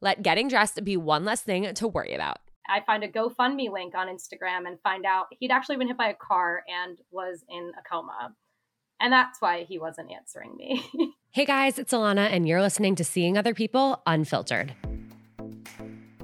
[0.00, 2.38] Let getting dressed be one less thing to worry about.
[2.68, 6.08] I find a GoFundMe link on Instagram and find out he'd actually been hit by
[6.08, 8.34] a car and was in a coma.
[9.00, 10.84] And that's why he wasn't answering me.
[11.32, 14.74] hey guys, it's Alana, and you're listening to Seeing Other People Unfiltered.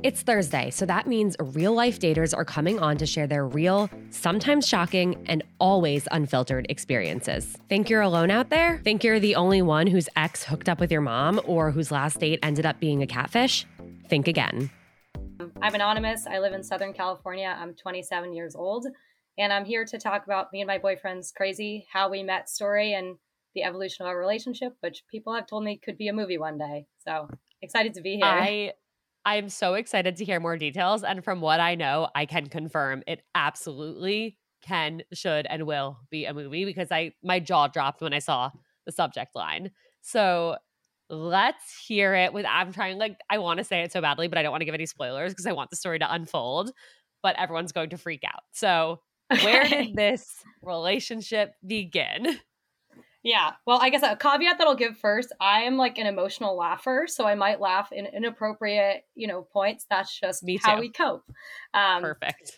[0.03, 3.91] It's Thursday, so that means real life daters are coming on to share their real,
[4.09, 7.59] sometimes shocking, and always unfiltered experiences.
[7.69, 8.81] Think you're alone out there?
[8.83, 12.19] Think you're the only one whose ex hooked up with your mom or whose last
[12.19, 13.66] date ended up being a catfish?
[14.09, 14.71] Think again.
[15.60, 16.27] I'm anonymous.
[16.27, 17.55] I live in Southern California.
[17.60, 18.87] I'm 27 years old,
[19.37, 22.94] and I'm here to talk about me and my boyfriend's crazy how we met story
[22.94, 23.16] and
[23.55, 26.56] the evolution of our relationship, which people have told me could be a movie one
[26.56, 26.87] day.
[27.06, 27.28] So
[27.60, 28.25] excited to be here.
[28.25, 28.72] I
[29.25, 31.03] I'm so excited to hear more details.
[31.03, 36.25] And from what I know, I can confirm it absolutely can, should, and will be
[36.25, 38.51] a movie because I my jaw dropped when I saw
[38.87, 39.71] the subject line.
[40.03, 40.57] So
[41.09, 44.39] let's hear it with I'm trying like I want to say it so badly, but
[44.39, 46.73] I don't want to give any spoilers because I want the story to unfold.
[47.23, 48.43] But everyone's going to freak out.
[48.53, 49.01] So
[49.43, 50.27] where did this
[50.63, 52.39] relationship begin?
[53.23, 53.53] Yeah.
[53.67, 57.07] Well, I guess a caveat that I'll give first, I am like an emotional laugher,
[57.07, 59.87] so I might laugh in inappropriate, you know, points.
[59.91, 60.81] That's just Me how too.
[60.81, 61.25] we cope.
[61.75, 62.57] Um, Perfect.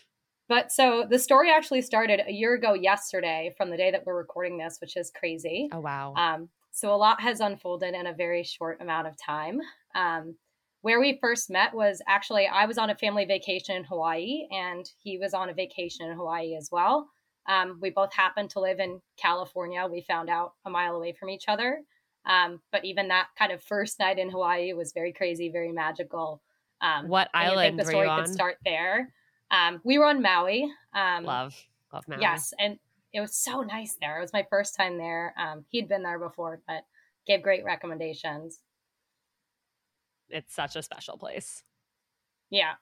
[0.48, 4.16] But so the story actually started a year ago yesterday from the day that we're
[4.16, 5.68] recording this, which is crazy.
[5.72, 6.14] Oh wow.
[6.16, 9.60] Um, so a lot has unfolded in a very short amount of time.
[9.94, 10.36] Um,
[10.82, 14.84] where we first met was actually I was on a family vacation in Hawaii, and
[15.02, 17.08] he was on a vacation in Hawaii as well.
[17.48, 19.86] Um, we both happened to live in California.
[19.90, 21.82] We found out a mile away from each other.
[22.24, 26.40] Um, but even that kind of first night in Hawaii was very crazy, very magical.
[26.80, 29.12] Um, what and I island think the story could start there.
[29.50, 30.70] Um, we were on Maui.
[30.94, 31.54] Um, love.
[31.92, 32.20] Love Maui.
[32.20, 32.78] Yes, and
[33.12, 34.18] it was so nice there.
[34.18, 35.34] It was my first time there.
[35.36, 36.84] Um, he'd been there before, but
[37.26, 38.60] gave great recommendations.
[40.28, 41.62] It's such a special place.
[42.50, 42.74] Yeah.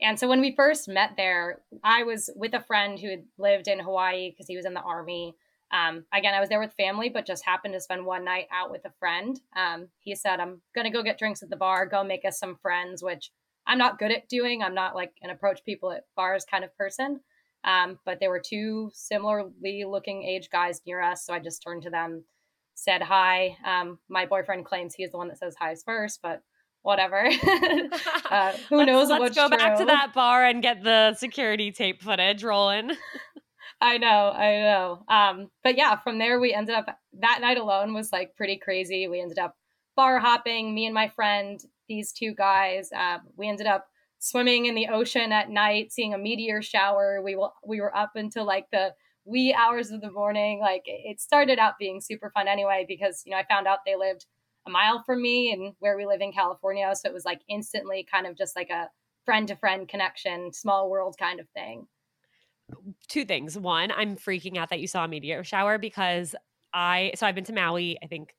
[0.00, 3.66] And so when we first met there, I was with a friend who had lived
[3.66, 5.34] in Hawaii because he was in the army.
[5.72, 8.70] Um, again, I was there with family, but just happened to spend one night out
[8.70, 9.40] with a friend.
[9.56, 12.38] Um, he said, I'm going to go get drinks at the bar, go make us
[12.38, 13.30] some friends, which
[13.66, 14.62] I'm not good at doing.
[14.62, 17.20] I'm not like an approach people at bars kind of person.
[17.64, 21.26] Um, but there were two similarly looking age guys near us.
[21.26, 22.24] So I just turned to them,
[22.74, 23.56] said hi.
[23.66, 26.42] Um, my boyfriend claims he's the one that says hi first, but
[26.86, 27.26] whatever.
[28.30, 29.58] uh, who let's, knows let's go true.
[29.58, 32.92] back to that bar and get the security tape footage rolling.
[33.80, 35.04] I know, I know.
[35.08, 36.86] Um, but yeah, from there we ended up
[37.20, 39.08] that night alone was like pretty crazy.
[39.08, 39.56] We ended up
[39.96, 42.90] bar hopping, me and my friend, these two guys.
[42.96, 43.86] Uh, we ended up
[44.20, 47.20] swimming in the ocean at night, seeing a meteor shower.
[47.22, 48.94] We will we were up until like the
[49.24, 50.60] wee hours of the morning.
[50.60, 53.96] Like it started out being super fun anyway because you know I found out they
[53.96, 54.24] lived
[54.66, 58.06] a mile from me and where we live in California, so it was like instantly
[58.10, 58.88] kind of just like a
[59.24, 61.86] friend to friend connection, small world kind of thing
[63.08, 63.56] two things.
[63.58, 66.34] One, I'm freaking out that you saw a meteor shower because
[66.72, 68.34] I so I've been to Maui, I think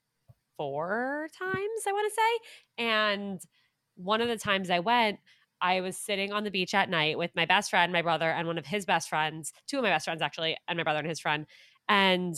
[0.57, 2.83] four times, I want to say.
[2.83, 3.41] And
[3.95, 5.19] one of the times I went,
[5.61, 8.47] I was sitting on the beach at night with my best friend, my brother, and
[8.47, 11.07] one of his best friends, two of my best friends actually, and my brother and
[11.07, 11.45] his friend.
[11.89, 12.35] And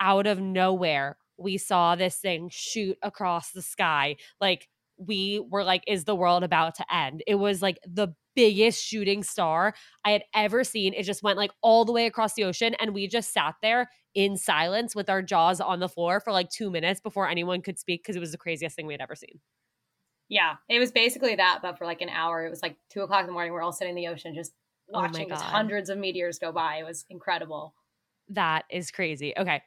[0.00, 4.16] out of nowhere, we saw this thing shoot across the sky.
[4.40, 4.68] Like
[4.98, 7.22] we were like, is the world about to end?
[7.26, 9.74] It was like the biggest shooting star
[10.04, 10.94] I had ever seen.
[10.94, 12.74] It just went like all the way across the ocean.
[12.80, 16.48] And we just sat there in silence with our jaws on the floor for like
[16.50, 19.14] two minutes before anyone could speak because it was the craziest thing we had ever
[19.14, 19.40] seen.
[20.28, 22.44] Yeah, it was basically that, but for like an hour.
[22.44, 23.52] It was like two o'clock in the morning.
[23.52, 24.52] We're all sitting in the ocean just
[24.92, 25.38] Oh watching God.
[25.38, 26.76] hundreds of meteors go by.
[26.76, 27.74] It was incredible.
[28.28, 29.34] That is crazy.
[29.36, 29.62] Okay.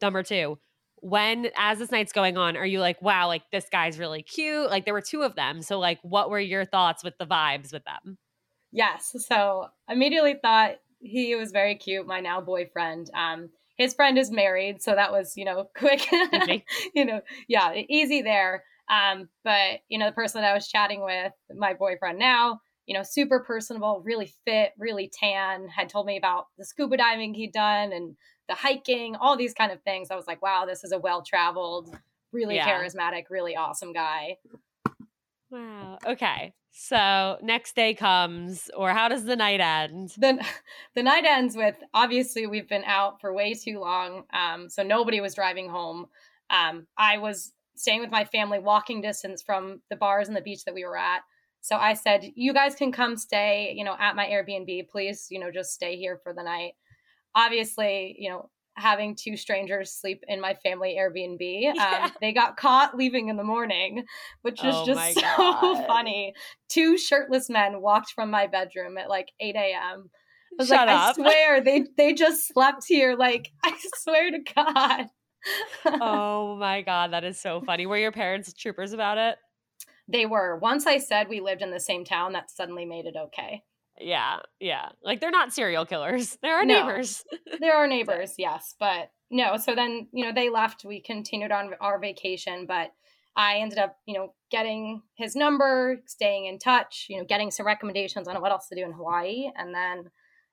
[0.00, 0.58] Number two,
[1.04, 4.70] when as this night's going on, are you like, wow, like this guy's really cute?
[4.70, 5.60] Like there were two of them.
[5.60, 8.16] So like what were your thoughts with the vibes with them?
[8.72, 9.14] Yes.
[9.28, 13.10] So immediately thought he was very cute, my now boyfriend.
[13.14, 16.08] Um, his friend is married, so that was, you know, quick.
[16.94, 18.64] You know, yeah, easy there.
[18.88, 22.94] Um, but you know, the person that I was chatting with, my boyfriend now, you
[22.96, 27.52] know, super personable, really fit, really tan, had told me about the scuba diving he'd
[27.52, 28.16] done and
[28.48, 30.10] the hiking, all these kind of things.
[30.10, 31.96] I was like, wow, this is a well traveled,
[32.32, 32.66] really Yeah.
[32.66, 34.38] charismatic, really awesome guy.
[35.50, 35.98] Wow.
[36.04, 36.52] Okay.
[36.72, 40.10] So next day comes, or how does the night end?
[40.18, 40.44] the
[40.94, 45.20] the night ends with obviously we've been out for way too long um so nobody
[45.20, 46.06] was driving home
[46.50, 50.64] um i was staying with my family walking distance from the bars and the beach
[50.64, 51.22] that we were at
[51.60, 55.38] so i said you guys can come stay you know at my airbnb please you
[55.38, 56.72] know just stay here for the night
[57.34, 61.38] obviously you know having two strangers sleep in my family airbnb
[61.74, 62.04] Yeah.
[62.04, 64.04] um, they got caught leaving in the morning
[64.42, 65.86] which was Oh just so God.
[65.86, 66.34] funny
[66.68, 70.10] two shirtless men walked from my bedroom at like 8 a.m.
[70.52, 71.10] I was Shut like, up.
[71.10, 73.16] I swear they they just slept here.
[73.16, 75.06] Like, I swear to God.
[76.00, 77.12] oh my God.
[77.12, 77.86] That is so funny.
[77.86, 79.36] Were your parents troopers about it?
[80.06, 80.56] They were.
[80.56, 83.62] Once I said we lived in the same town, that suddenly made it okay.
[84.00, 84.38] Yeah.
[84.60, 84.88] Yeah.
[85.02, 86.36] Like they're not serial killers.
[86.42, 86.86] They're our No.
[86.86, 87.24] neighbors.
[87.60, 89.56] There are our neighbors, yes, but no.
[89.56, 90.84] So then, you know, they left.
[90.84, 92.92] We continued on our vacation, but
[93.36, 97.66] I ended up, you know, getting his number, staying in touch, you know, getting some
[97.66, 99.50] recommendations on what else to do in Hawaii.
[99.56, 100.10] And then,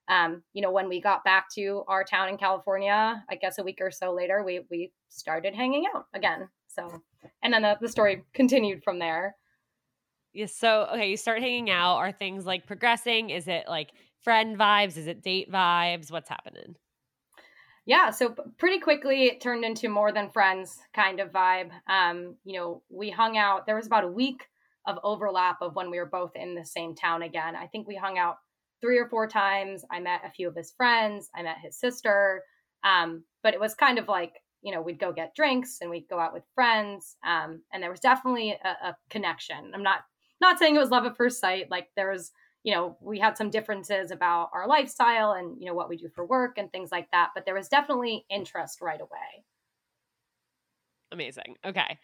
[0.08, 3.62] um, you know, when we got back to our town in California, I guess a
[3.64, 6.48] week or so later, we we started hanging out again.
[6.68, 7.02] So,
[7.42, 9.36] and then the, the story continued from there.
[10.32, 11.96] Yeah, so okay, you start hanging out.
[11.96, 13.30] Are things like progressing?
[13.30, 13.90] Is it like
[14.20, 14.96] friend vibes?
[14.96, 16.10] Is it date vibes?
[16.10, 16.76] What's happening?
[17.86, 22.58] yeah so pretty quickly it turned into more than friends kind of vibe um you
[22.58, 24.46] know we hung out there was about a week
[24.86, 27.96] of overlap of when we were both in the same town again i think we
[27.96, 28.36] hung out
[28.80, 32.42] three or four times i met a few of his friends i met his sister
[32.84, 36.08] um but it was kind of like you know we'd go get drinks and we'd
[36.08, 40.00] go out with friends um and there was definitely a, a connection i'm not
[40.42, 42.32] not saying it was love at first sight like there was
[42.64, 46.08] you know, we had some differences about our lifestyle and, you know, what we do
[46.08, 47.30] for work and things like that.
[47.34, 49.44] But there was definitely interest right away.
[51.10, 51.56] Amazing.
[51.64, 51.98] Okay.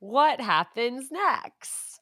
[0.00, 2.00] What happens next?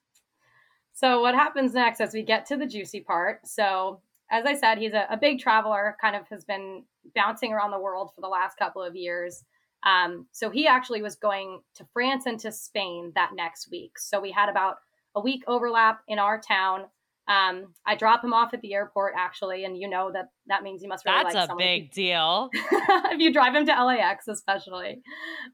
[0.93, 3.47] So, what happens next as we get to the juicy part?
[3.47, 4.01] So,
[4.31, 6.85] as I said, he's a, a big traveler, kind of has been
[7.15, 9.45] bouncing around the world for the last couple of years.
[9.85, 13.99] Um, so, he actually was going to France and to Spain that next week.
[13.99, 14.79] So, we had about
[15.15, 16.87] a week overlap in our town.
[17.29, 20.83] Um, I drop him off at the airport, actually, and you know that that means
[20.83, 22.49] you must really That's like a someone who- big deal.
[22.55, 25.03] if you drive him to LAX, especially.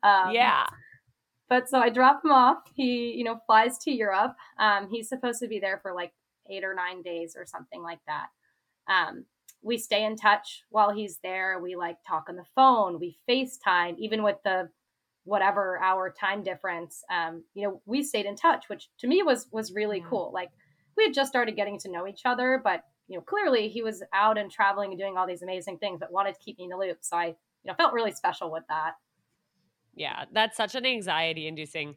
[0.02, 0.66] Um, yeah.
[1.48, 2.58] But so I drop him off.
[2.74, 4.34] He, you know, flies to Europe.
[4.58, 6.12] Um, he's supposed to be there for like
[6.50, 8.26] eight or nine days or something like that.
[8.88, 9.24] Um,
[9.62, 11.58] we stay in touch while he's there.
[11.60, 13.00] We like talk on the phone.
[13.00, 14.68] We FaceTime, even with the
[15.24, 17.02] whatever our time difference.
[17.10, 20.08] Um, you know, we stayed in touch, which to me was was really Yeah.
[20.08, 20.30] cool.
[20.32, 20.50] Like
[20.96, 24.02] we had just started getting to know each other, but you know, clearly he was
[24.12, 26.70] out and traveling and doing all these amazing things, but wanted to keep me in
[26.70, 26.98] the loop.
[27.02, 27.34] So I, you
[27.66, 28.94] know, felt really special with that.
[29.94, 30.24] Yeah.
[30.32, 31.96] That's such an anxiety inducing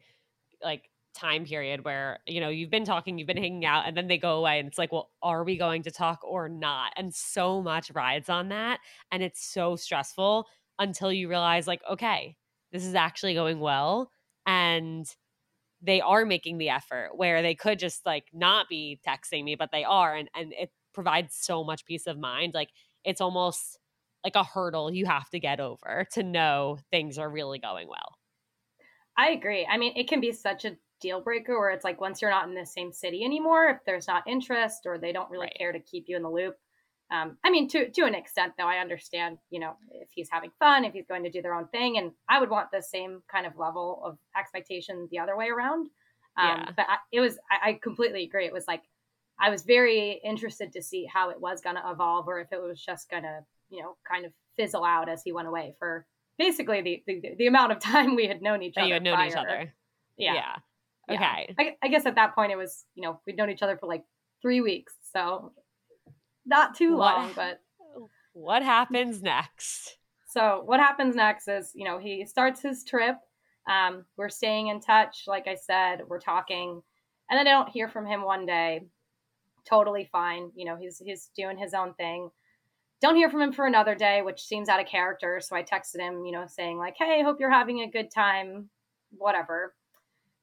[0.62, 4.08] like time period where you know you've been talking you've been hanging out and then
[4.08, 7.14] they go away and it's like well are we going to talk or not and
[7.14, 8.80] so much rides on that
[9.12, 10.46] and it's so stressful
[10.78, 12.36] until you realize like okay
[12.72, 14.10] this is actually going well
[14.46, 15.06] and
[15.80, 19.70] they are making the effort where they could just like not be texting me but
[19.72, 22.70] they are and and it provides so much peace of mind like
[23.04, 23.78] it's almost
[24.24, 28.18] like a hurdle you have to get over to know things are really going well
[29.18, 29.66] I agree.
[29.68, 32.48] I mean, it can be such a deal breaker where it's like once you're not
[32.48, 35.56] in the same city anymore, if there's not interest or they don't really right.
[35.58, 36.54] care to keep you in the loop.
[37.10, 39.38] Um, I mean, to to an extent, though, I understand.
[39.50, 42.12] You know, if he's having fun, if he's going to do their own thing, and
[42.28, 45.88] I would want the same kind of level of expectation the other way around.
[46.36, 46.70] Um, yeah.
[46.76, 48.46] But I, it was, I, I completely agree.
[48.46, 48.82] It was like
[49.40, 52.60] I was very interested to see how it was going to evolve, or if it
[52.62, 56.06] was just going to, you know, kind of fizzle out as he went away for
[56.38, 58.86] basically the, the, the amount of time we had known each other.
[58.86, 59.28] You had known prior.
[59.28, 59.74] each other.
[60.16, 60.34] Yeah.
[60.34, 61.14] yeah.
[61.14, 61.54] Okay.
[61.58, 61.64] Yeah.
[61.64, 63.86] I, I, guess at that point it was, you know, we'd known each other for
[63.86, 64.04] like
[64.42, 65.52] three weeks, so
[66.48, 67.30] not too what, long.
[67.34, 67.60] But
[68.32, 69.98] what happens next?
[70.26, 73.16] So what happens next is, you know, he starts his trip.
[73.68, 75.24] Um, we're staying in touch.
[75.26, 76.82] Like I said, we're talking,
[77.30, 78.82] and then I don't hear from him one day.
[79.68, 80.50] Totally fine.
[80.54, 82.30] You know, he's he's doing his own thing
[83.00, 85.40] don't hear from him for another day, which seems out of character.
[85.40, 88.70] So I texted him, you know, saying like, "Hey, hope you're having a good time,
[89.10, 89.74] whatever."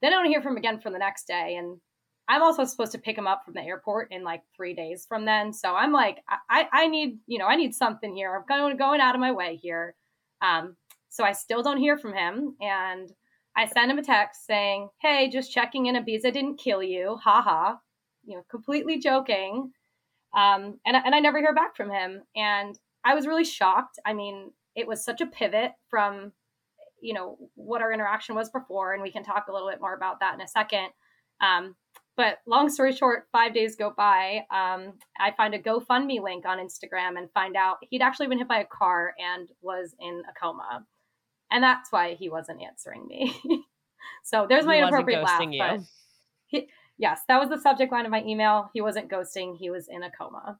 [0.02, 1.80] Then I don't hear from him again for the next day, and
[2.28, 5.26] I'm also supposed to pick him up from the airport in like three days from
[5.26, 5.54] then.
[5.54, 6.18] So I'm like,
[6.50, 8.36] I, I need, you know, I need something here.
[8.36, 9.96] I'm going going out of my way here.
[10.42, 10.76] Um,
[11.10, 13.10] so I still don't hear from him, and
[13.56, 15.96] I send him a text saying, "Hey, just checking in.
[15.96, 17.76] Ibiza didn't kill you, haha."
[18.26, 19.72] You know, completely joking.
[20.36, 22.22] Um, and, and I never hear back from him.
[22.36, 23.98] And I was really shocked.
[24.06, 26.34] I mean, it was such a pivot from,
[27.02, 28.94] you know, what our interaction was before.
[28.94, 30.90] And we can talk a little bit more about that in a second.
[31.40, 31.76] Um,
[32.18, 34.46] but long story short, five days go by.
[34.52, 38.48] Um, I find a GoFundMe link on Instagram and find out he'd actually been hit
[38.48, 40.86] by a car and was in a coma.
[41.52, 43.36] And that's why he wasn't answering me.
[44.24, 45.42] so there's my inappropriate laugh.
[45.60, 45.80] But
[46.48, 48.70] he, yes, that was the subject line of my email.
[48.74, 50.60] He wasn't ghosting, he was in a coma.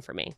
[0.00, 0.34] for me.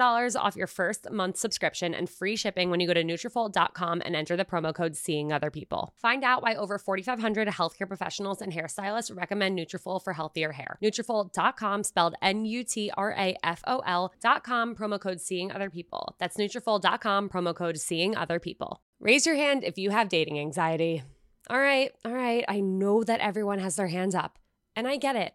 [0.00, 4.36] off your first month subscription and free shipping when you go to Nutrafol.com and enter
[4.36, 5.92] the promo code Seeing Other People.
[5.96, 10.78] Find out why over 4,500 healthcare professionals and hairstylists recommend Nutrafol for healthier hair.
[10.82, 12.94] Nutrafol.com, spelled N-U-T-R-A-F-O-L.com,
[14.74, 16.16] promo code Seeing Other People.
[16.18, 18.80] That's Nutrafol.com, promo code Seeing Other People.
[19.00, 21.02] Raise your hand if you have dating anxiety.
[21.50, 24.38] All right, all right, I know that everyone has their hands up,
[24.76, 25.34] and I get it.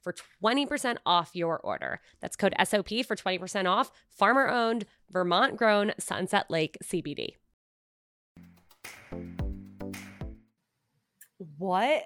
[0.00, 2.00] for 20% off your order.
[2.20, 3.90] That's code SOP for 20% off.
[4.10, 7.34] Farmer owned, Vermont grown Sunset Lake CBD.
[11.56, 12.04] What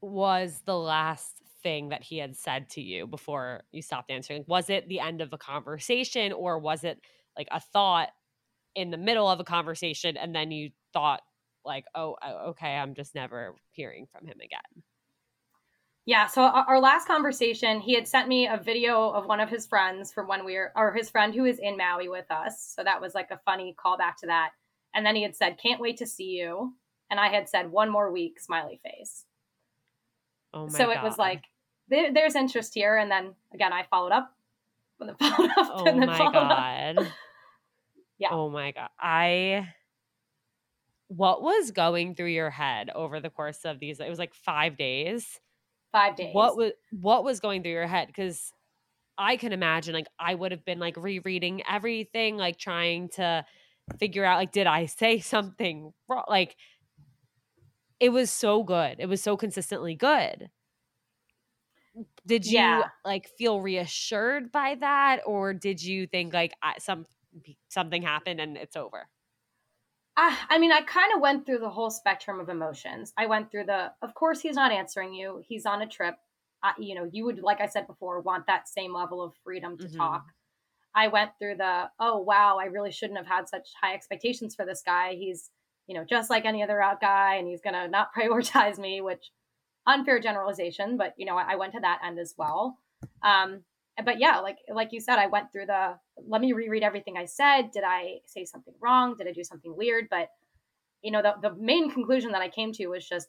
[0.00, 4.44] was the last thing that he had said to you before you stopped answering?
[4.46, 7.00] Was it the end of a conversation or was it
[7.36, 8.10] like a thought
[8.74, 11.22] in the middle of a conversation and then you thought
[11.64, 12.16] like, "Oh,
[12.48, 14.82] okay, I'm just never hearing from him again."
[16.08, 16.26] Yeah.
[16.26, 20.10] So our last conversation, he had sent me a video of one of his friends
[20.10, 22.72] from when we were, or his friend who is in Maui with us.
[22.74, 24.52] So that was like a funny callback to that.
[24.94, 26.72] And then he had said, "Can't wait to see you."
[27.10, 29.26] And I had said, "One more week," smiley face.
[30.54, 30.96] Oh my so God.
[30.96, 31.44] it was like
[31.88, 34.34] there, there's interest here, and then again I followed up,
[35.00, 36.98] and then followed up, Oh and then my followed God.
[37.00, 37.06] up.
[38.16, 38.28] Yeah.
[38.32, 38.88] Oh my God.
[38.98, 39.68] I.
[41.08, 44.00] What was going through your head over the course of these?
[44.00, 45.38] It was like five days.
[45.92, 46.34] Five days.
[46.34, 48.08] What was what was going through your head?
[48.08, 48.52] Because
[49.18, 53.44] I can imagine, like, I would have been like rereading everything, like trying to
[53.98, 56.24] figure out, like, did I say something wrong?
[56.28, 56.56] Like,
[58.00, 58.96] it was so good.
[59.00, 60.50] It was so consistently good.
[62.26, 62.90] Did you Yeah.
[63.04, 67.06] like feel reassured by that, or did you think like I, some
[67.68, 69.08] something happened and it's over?
[70.18, 73.12] I, I mean, I kind of went through the whole spectrum of emotions.
[73.16, 75.40] I went through the, of course, he's not answering you.
[75.46, 76.16] He's on a trip.
[76.64, 79.78] Uh, you know, you would, like I said before, want that same level of freedom
[79.78, 79.96] to Mhm.
[79.96, 80.24] talk.
[80.92, 84.66] I went through the, oh, wow, I really shouldn't have had such high expectations for
[84.66, 85.14] this guy.
[85.14, 85.50] He's,
[85.86, 89.00] you know, just like any other out guy and he's going to not prioritize me,
[89.00, 89.30] which
[89.86, 92.76] unfair generalization, but, you know, I, I went to that end as well.
[93.22, 93.62] Um,
[94.04, 97.24] but yeah, like like you said, I went through the let me reread everything I
[97.24, 97.70] said.
[97.72, 99.16] Did I say something wrong?
[99.16, 100.06] Did I do something weird?
[100.10, 100.28] But
[101.02, 103.28] you know, the the main conclusion that I came to was just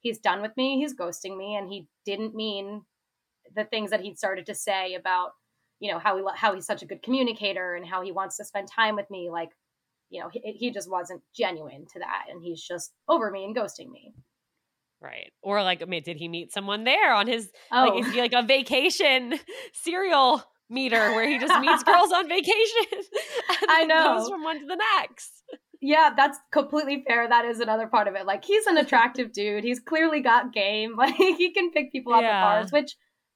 [0.00, 2.82] he's done with me, he's ghosting me, and he didn't mean
[3.54, 5.30] the things that he'd started to say about
[5.80, 8.44] you know how he how he's such a good communicator and how he wants to
[8.44, 9.30] spend time with me.
[9.30, 9.50] Like
[10.10, 13.56] you know, he, he just wasn't genuine to that, and he's just over me and
[13.56, 14.14] ghosting me.
[15.02, 15.32] Right.
[15.42, 18.20] Or like, I mean, did he meet someone there on his Oh, like is he
[18.20, 19.34] like a vacation
[19.72, 22.54] serial meter where he just meets girls on vacation
[23.68, 24.30] I then goes know.
[24.34, 25.42] from one to the next?
[25.80, 27.28] Yeah, that's completely fair.
[27.28, 28.24] That is another part of it.
[28.26, 29.64] Like he's an attractive dude.
[29.64, 30.94] He's clearly got game.
[30.96, 32.28] Like he can pick people up Yeah.
[32.38, 32.94] at bars, which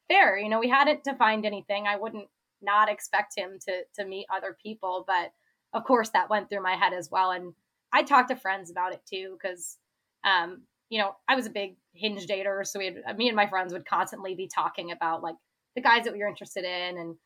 [0.09, 0.39] fair.
[0.39, 1.87] You know, we hadn't defined anything.
[1.89, 2.29] I wouldn't
[2.63, 5.33] not expect him to to meet other people, but
[5.73, 7.33] of course that went through my head as well.
[7.33, 7.55] And
[7.93, 9.77] I talked to friends about it too, because
[10.23, 12.31] um, you know, I was a big hinge mm.
[12.31, 15.37] dater, so we had me and my friends would constantly be talking about like
[15.75, 17.17] the guys that we were interested in and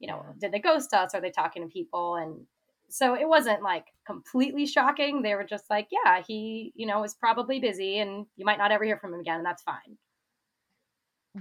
[0.00, 0.32] you know, Yeah.
[0.40, 1.14] did they ghost us?
[1.14, 2.16] Are they talking to people?
[2.16, 2.46] And
[2.88, 5.22] so it wasn't like completely shocking.
[5.22, 8.72] They were just like, yeah, he, you know, is probably busy and you might not
[8.72, 9.98] ever hear from him again, and that's fine.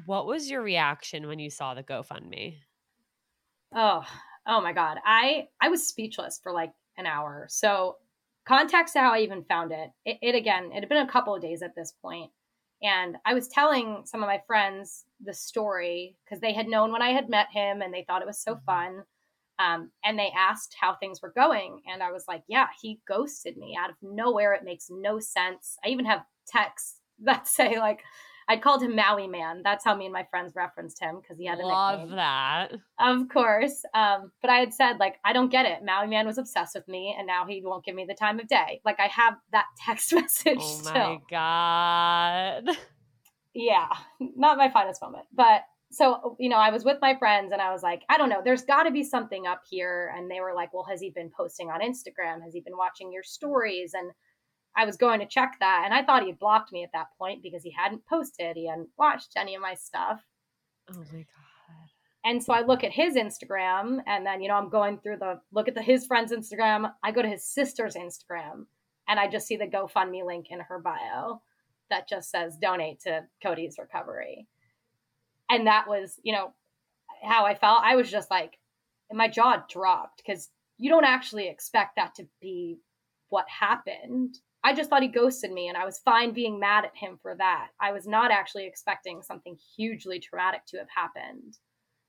[0.06, 2.58] What was your reaction when you saw the GoFundMe?
[3.74, 4.04] Oh,
[4.46, 4.98] oh my God.
[5.04, 7.48] I I was speechless for like an hour.
[7.50, 7.98] So
[8.50, 9.92] context to how I even found it.
[10.06, 12.32] It, it again, it had been a couple of days at this point.
[12.84, 17.04] And I was telling some of my friends the story because they had known when
[17.04, 18.64] I had met him and they thought it was so Mhm.
[18.66, 19.06] fun.
[19.60, 21.84] Um, and they asked how things were going.
[21.88, 24.54] And I was like, yeah, he ghosted me out of nowhere.
[24.54, 25.78] It makes no sense.
[25.86, 28.04] I even have texts that say, like,
[28.50, 29.62] I called him Maui Man.
[29.64, 32.16] That's how me and my friends referenced him because he had a Love nickname.
[32.18, 32.72] that.
[33.00, 33.84] Of course.
[33.94, 35.86] Um, but I had said, like, I don't get it.
[35.86, 38.48] Maui Man was obsessed with me and now he won't give me the time of
[38.48, 38.82] day.
[38.84, 40.94] Like, I have that text message Oh still.
[40.94, 42.70] my god.
[43.54, 43.88] Yeah,
[44.20, 45.26] not my finest moment.
[45.34, 48.30] But so, you know, I was with my friends and I was like, I don't
[48.30, 50.14] know, there's got to be something up here.
[50.16, 52.44] And they were like, well, has he been posting on Instagram?
[52.44, 53.94] Has he been watching your stories?
[53.96, 54.12] And
[54.76, 55.84] I was going to check that.
[55.86, 58.68] And I thought he had blocked me at that point because he hadn't posted, he
[58.68, 60.22] hadn't watched any of my stuff.
[60.92, 61.26] Oh my god.
[62.26, 65.40] And so I look at his Instagram and then, you know, I'm going through the
[65.54, 66.92] look at the his friend's Instagram.
[67.04, 68.66] I go to his sister's Instagram
[69.08, 71.42] and I just see the GoFundMe link in her bio
[71.90, 74.48] that just says donate to Cody's recovery.
[75.50, 76.54] And that was, you know,
[77.24, 77.82] how I felt.
[77.84, 78.60] I was just like,
[79.12, 82.80] my jaw dropped because you don't actually expect that to be
[83.30, 84.38] what happened.
[84.63, 87.36] I just thought he ghosted me and I was fine being mad at him for
[87.36, 87.69] that.
[87.80, 91.58] I was not actually expecting something hugely traumatic to have happened.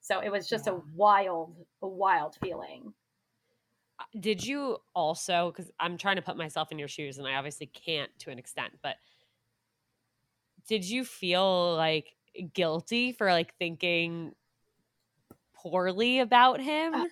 [0.00, 0.72] So it was just yeah.
[0.72, 2.92] a wild, a wild feeling.
[4.00, 7.34] Uh, did you also, because I'm trying to put myself in your shoes and I
[7.34, 8.96] obviously can't to an extent, but
[10.68, 12.16] did you feel like
[12.52, 14.32] guilty for like thinking
[15.54, 16.94] poorly about him?
[16.94, 17.04] Uh,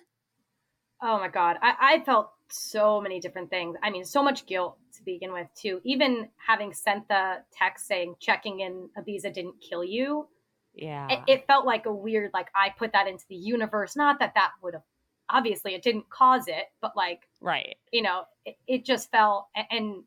[1.01, 1.57] oh my God.
[1.61, 3.75] I, I felt so many different things.
[3.83, 5.81] I mean, so much guilt to begin with, too.
[5.83, 10.27] Even having sent the text saying checking in Ibiza didn't kill you.
[10.73, 11.07] Yeah.
[11.09, 13.95] It, it, felt like a weird, like I put that into the universe.
[13.95, 14.83] Not that that would have,
[15.29, 17.75] obviously, it didn't cause it, but like, right.
[17.91, 20.03] You know, it, it just felt, and,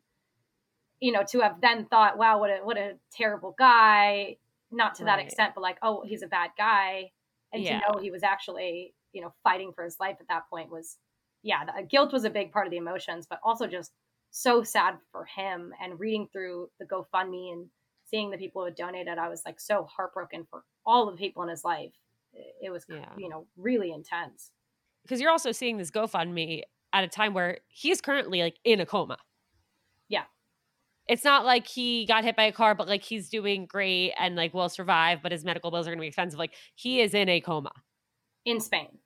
[1.00, 4.36] you know, to have then thought, wow, what a, what a terrible guy.
[4.70, 5.16] Not to right.
[5.16, 7.10] that extent, but like, oh, he's a bad guy.
[7.52, 7.80] And yeah.
[7.80, 10.96] to know he was actually, you know, fighting for his life at that point was
[11.42, 13.92] yeah, the, uh, guilt was a big part of the emotions, but also just
[14.30, 15.72] so sad for him.
[15.82, 17.66] And reading through the GoFundMe and
[18.04, 21.42] seeing the people who had donated, I was like so heartbroken for all the people
[21.42, 21.92] in his life.
[22.62, 23.04] It was, yeah.
[23.18, 24.50] you know, really intense.
[25.02, 28.86] Because you're also seeing this GoFundMe at a time where he's currently like in a
[28.86, 29.18] coma.
[30.08, 30.24] Yeah.
[31.08, 34.36] It's not like he got hit by a car, but like he's doing great and
[34.36, 36.38] like will survive, but his medical bills are going to be expensive.
[36.38, 37.72] Like he is in a coma
[38.44, 38.98] in Spain.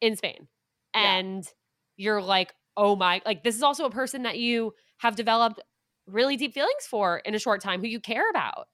[0.00, 0.48] In Spain.
[0.94, 1.50] And yeah
[1.96, 5.60] you're like, oh my, like this is also a person that you have developed
[6.06, 8.66] really deep feelings for in a short time who you care about.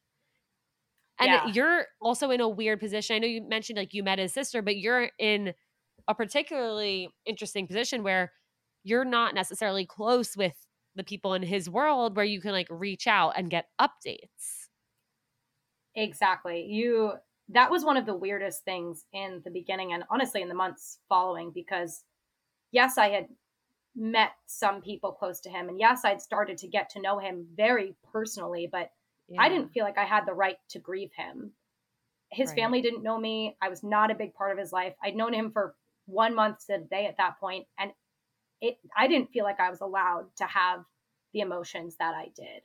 [1.20, 1.46] And yeah.
[1.48, 3.16] you're also in a weird position.
[3.16, 5.52] I know you mentioned like you met his sister, but you're in
[6.06, 8.32] a particularly interesting position where
[8.84, 10.54] you're not necessarily close with
[10.94, 14.68] the people in his world where you can like reach out and get updates.
[15.94, 16.66] Exactly.
[16.68, 17.14] You
[17.50, 20.98] that was one of the weirdest things in the beginning and honestly in the months
[21.08, 22.04] following because
[22.72, 23.28] yes, I had
[23.94, 25.68] met some people close to him.
[25.68, 28.90] And yes, I'd started to get to know him very personally, but
[29.28, 29.42] yeah.
[29.42, 31.52] I didn't feel like I had the right to grieve him.
[32.30, 32.58] His right.
[32.58, 33.56] family didn't know me.
[33.60, 34.94] I was not a big part of his life.
[35.02, 35.74] I'd known him for
[36.06, 37.90] one month to the day at that point, and
[38.60, 40.84] it I didn't feel like I was allowed to have
[41.32, 42.62] the emotions that I did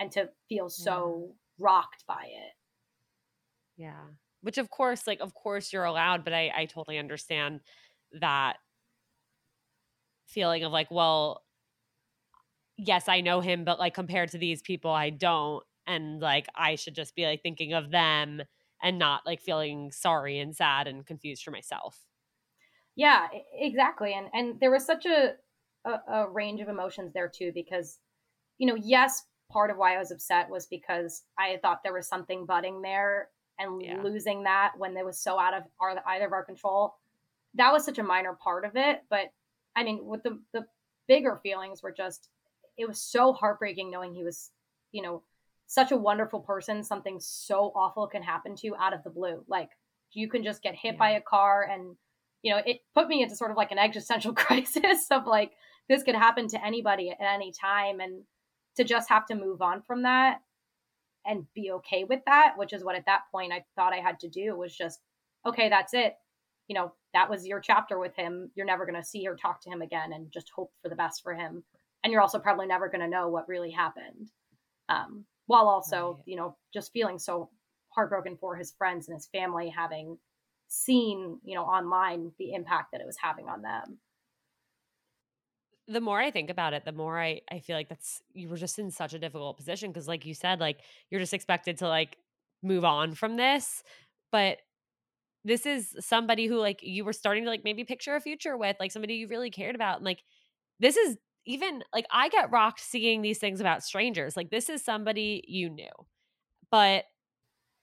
[0.00, 1.64] and to feel so yeah.
[1.64, 2.52] rocked by it.
[3.76, 4.04] Yeah.
[4.42, 7.60] Which of course, like of course you're allowed, but I, I totally understand
[8.20, 8.56] that
[10.28, 11.42] feeling of like, well,
[12.76, 15.64] yes, I know him, but like compared to these people, I don't.
[15.86, 18.42] And like, I should just be like thinking of them
[18.82, 21.98] and not like feeling sorry and sad and confused for myself.
[22.94, 24.12] Yeah, exactly.
[24.12, 25.34] And and there was such a,
[25.84, 27.98] a, a range of emotions there too, because,
[28.58, 32.06] you know, yes, part of why I was upset was because I thought there was
[32.06, 34.02] something budding there and yeah.
[34.02, 36.96] losing that when it was so out of our either of our control.
[37.54, 39.32] That was such a minor part of it, but
[39.78, 40.66] I mean, with the the
[41.06, 42.28] bigger feelings were just
[42.76, 44.50] it was so heartbreaking knowing he was,
[44.92, 45.22] you know,
[45.66, 46.82] such a wonderful person.
[46.82, 49.44] Something so awful can happen to you out of the blue.
[49.48, 49.70] Like
[50.12, 50.98] you can just get hit yeah.
[50.98, 51.96] by a car and
[52.42, 55.52] you know, it put me into sort of like an existential crisis of like
[55.88, 58.22] this could happen to anybody at any time and
[58.76, 60.40] to just have to move on from that
[61.26, 64.20] and be okay with that, which is what at that point I thought I had
[64.20, 65.00] to do was just
[65.46, 66.14] okay, that's it
[66.68, 68.50] you know, that was your chapter with him.
[68.54, 70.96] You're never going to see or talk to him again and just hope for the
[70.96, 71.64] best for him.
[72.04, 74.30] And you're also probably never going to know what really happened.
[74.88, 76.22] Um, while also, right.
[76.26, 77.50] you know, just feeling so
[77.90, 80.18] heartbroken for his friends and his family having
[80.68, 83.98] seen, you know, online the impact that it was having on them.
[85.88, 88.58] The more I think about it, the more I, I feel like that's you were
[88.58, 91.88] just in such a difficult position because like you said, like you're just expected to
[91.88, 92.18] like
[92.62, 93.82] move on from this.
[94.30, 94.58] But
[95.48, 98.76] this is somebody who like you were starting to like maybe picture a future with,
[98.78, 99.96] like somebody you really cared about.
[99.96, 100.22] And like
[100.78, 104.36] this is even like I get rocked seeing these things about strangers.
[104.36, 105.88] Like this is somebody you knew.
[106.70, 107.04] But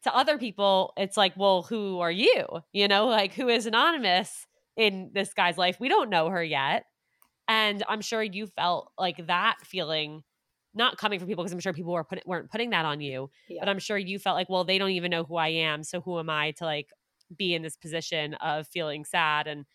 [0.04, 2.46] to other people, it's like, well, who are you?
[2.72, 4.46] You know, like who is anonymous
[4.78, 5.78] in this guy's life?
[5.80, 6.86] We don't know her yet.
[7.48, 10.24] And I'm sure you felt like that feeling
[10.76, 13.30] not coming from people because I'm sure people were put, weren't putting that on you,
[13.48, 13.62] yeah.
[13.62, 16.02] but I'm sure you felt like, well, they don't even know who I am, so
[16.02, 16.90] who am I to like
[17.36, 19.66] be in this position of feeling sad and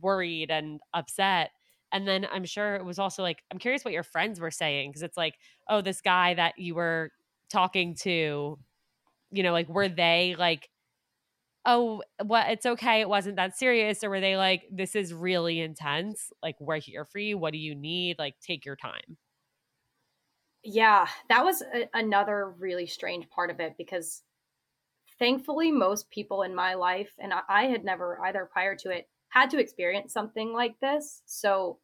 [0.00, 1.50] worried and upset.
[1.92, 4.90] And then I'm sure it was also like, I'm curious what your friends were saying
[4.90, 5.34] because it's like,
[5.68, 7.10] oh, this guy that you were
[7.50, 8.58] talking to,
[9.30, 10.68] you know, like, were they like
[11.66, 12.50] oh, what?
[12.50, 13.00] It's okay.
[13.00, 14.04] It wasn't that serious.
[14.04, 16.30] Or were they like, this is really intense.
[16.42, 17.38] Like, we're here for you.
[17.38, 18.18] What do you need?
[18.18, 19.16] Like, take your time.
[20.62, 24.22] Yeah, that was a, another really strange part of it because
[25.18, 29.50] thankfully, most people in my life, and I, had never either prior to it, had
[29.50, 31.22] to experience something like this.
[31.26, 31.78] So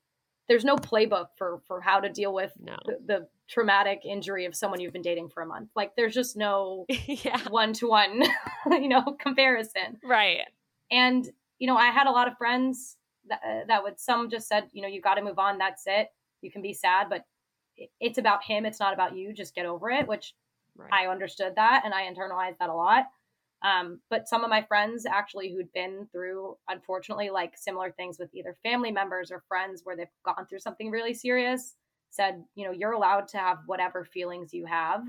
[0.48, 2.76] there's no playbook for for how to deal with No.
[2.84, 5.70] the, the traumatic injury of someone you've been dating for a month.
[5.76, 7.40] Like there's just no yeah.
[7.48, 8.22] one to one,
[8.70, 9.98] you know, comparison.
[10.04, 10.40] Right.
[10.90, 12.96] And you know, I had a lot of friends
[13.28, 15.58] that uh, that would some just said, you know, you got to move on.
[15.58, 16.08] That's it.
[16.42, 17.24] You can be sad, but
[18.00, 18.66] it's about him.
[18.66, 19.32] It's not about you.
[19.32, 20.06] Just get over it.
[20.08, 20.34] Which
[20.76, 20.90] Right.
[20.92, 23.04] I understood that and I internalized that a lot.
[23.62, 28.34] Um, but some of my friends actually who'd been through, unfortunately, like similar things with
[28.34, 31.76] either family members or friends where they've gone through something really serious,
[32.10, 35.02] said, you know, you're allowed to have whatever feelings you have.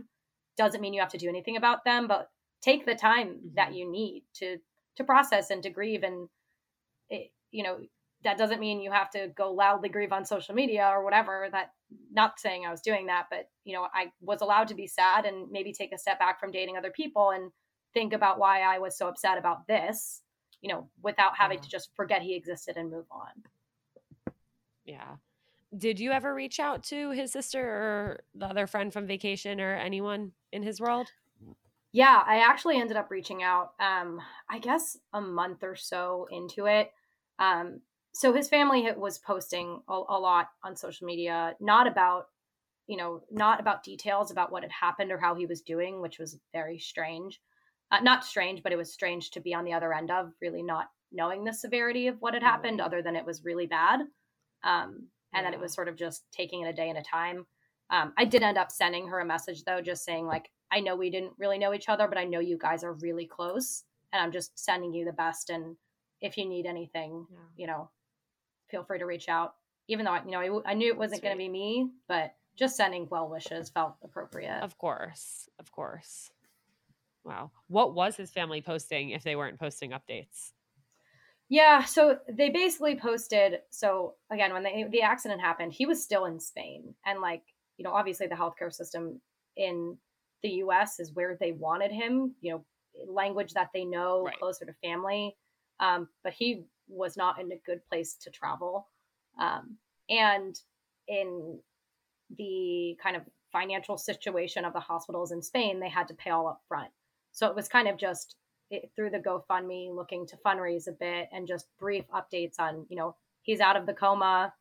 [0.58, 2.30] Doesn't mean you have to do anything about them, but
[2.62, 3.76] take the time that Mhm.
[3.76, 4.60] you need to
[4.98, 6.04] to process and to grieve.
[6.04, 6.30] And
[7.10, 7.80] it, you know,
[8.24, 11.50] that doesn't mean you have to go loudly grieve on social media or whatever.
[11.52, 11.74] That
[12.12, 15.26] not saying I was doing that, but you know, I was allowed to be sad
[15.26, 17.52] and maybe take a step back from dating other people and
[17.93, 20.21] think about why I was so upset about this,
[20.62, 21.63] you know, without having Yeah.
[21.63, 23.43] to just forget he existed and move on.
[24.86, 25.17] Yeah.
[25.77, 29.75] Did you ever reach out to his sister or the other friend from vacation or
[29.75, 31.12] anyone in his world?
[31.93, 36.65] Yeah, I actually ended up reaching out, um, I guess a month or so into
[36.65, 36.91] it.
[37.39, 37.82] Um,
[38.13, 42.27] so his family was posting a, a lot on social media, not about,
[42.88, 46.19] you know, not about details about what had happened or how he was doing, which
[46.19, 47.41] was very strange.
[47.91, 50.63] Uh, not strange, but it was strange to be on the other end of really
[50.63, 52.86] not knowing the severity of what had happened, Right.
[52.86, 54.01] other than it was really bad.
[54.63, 57.45] Um, and then it was sort of just taking it a day at a time.
[57.89, 60.95] Um, I did end up sending her a message though, just saying like, I know
[60.95, 64.21] we didn't really know each other, but I know you guys are really close, and
[64.21, 65.49] I'm just sending you the best.
[65.49, 65.75] And
[66.21, 67.38] if you need anything, Yeah.
[67.58, 67.89] you know,
[68.69, 69.56] feel free to reach out.
[69.89, 72.34] Even though I, you know, I, I knew it wasn't going to be me, but
[72.56, 74.62] just sending well wishes felt appropriate.
[74.63, 75.49] Of course.
[75.60, 76.32] Of course.
[77.24, 77.52] Wow.
[77.68, 80.52] What was his family posting if they weren't posting updates?
[81.50, 83.60] Yeah, so they basically posted.
[83.72, 87.44] So again, when the the accident happened, he was still in Spain, and like
[87.78, 89.22] you know, obviously the healthcare system
[89.58, 89.98] in
[90.44, 91.00] the U.S.
[91.00, 92.36] is where they wanted him.
[92.42, 92.66] You know,
[93.06, 94.38] language that they know, Right.
[94.40, 95.36] closer to family.
[95.80, 98.90] Um, but he was not in a good place to travel,
[99.38, 99.78] um,
[100.10, 100.56] and
[101.08, 101.62] in
[102.38, 106.48] the kind of financial situation of the hospitals in Spain, they had to pay all
[106.48, 106.92] up front.
[107.32, 108.36] So it was kind of just
[108.70, 112.96] it, through the GoFundMe looking to fundraise a bit and just brief updates on, you
[112.98, 114.54] know, he's out of the coma,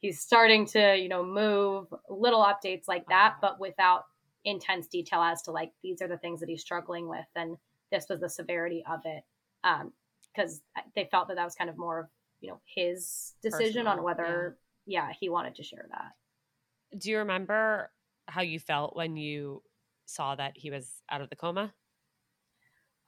[0.00, 3.38] he's starting to, you know, move, little updates like that, Ah.
[3.40, 4.04] but without
[4.44, 7.56] intense detail as to like these are the things that he's struggling with and
[7.90, 9.24] this was the severity of it.
[9.64, 9.92] Um,
[10.34, 10.60] because
[10.94, 12.06] they felt that that was kind of more of,
[12.40, 16.98] you know, his decision on Personal, whether, yeah, he wanted to share that.
[16.98, 17.90] Do you remember
[18.28, 19.62] how you felt when you
[20.06, 21.74] saw that he was out of the coma?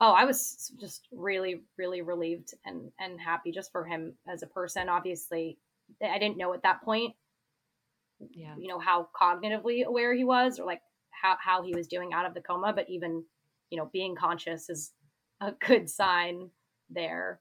[0.01, 4.47] Oh, I was just really, really relieved and and happy just for him as a
[4.47, 4.89] person.
[4.89, 5.59] Obviously,
[6.03, 7.15] I didn't know at that point,
[8.31, 8.55] Yeah.
[8.59, 12.27] you know, how cognitively aware he was or like how how he was doing out
[12.27, 12.73] of the coma.
[12.73, 13.25] But even,
[13.71, 14.93] you know, being conscious is
[15.41, 16.51] a good sign
[16.89, 17.41] there.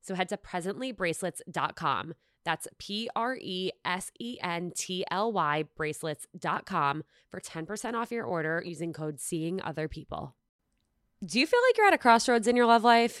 [0.00, 2.14] So head to presentlybracelets.com.
[2.44, 8.24] That's P R E S E N T L Y bracelets.com for 10% off your
[8.24, 10.34] order using code Seeing Other People.
[11.24, 13.20] Do you feel like you're at a crossroads in your love life?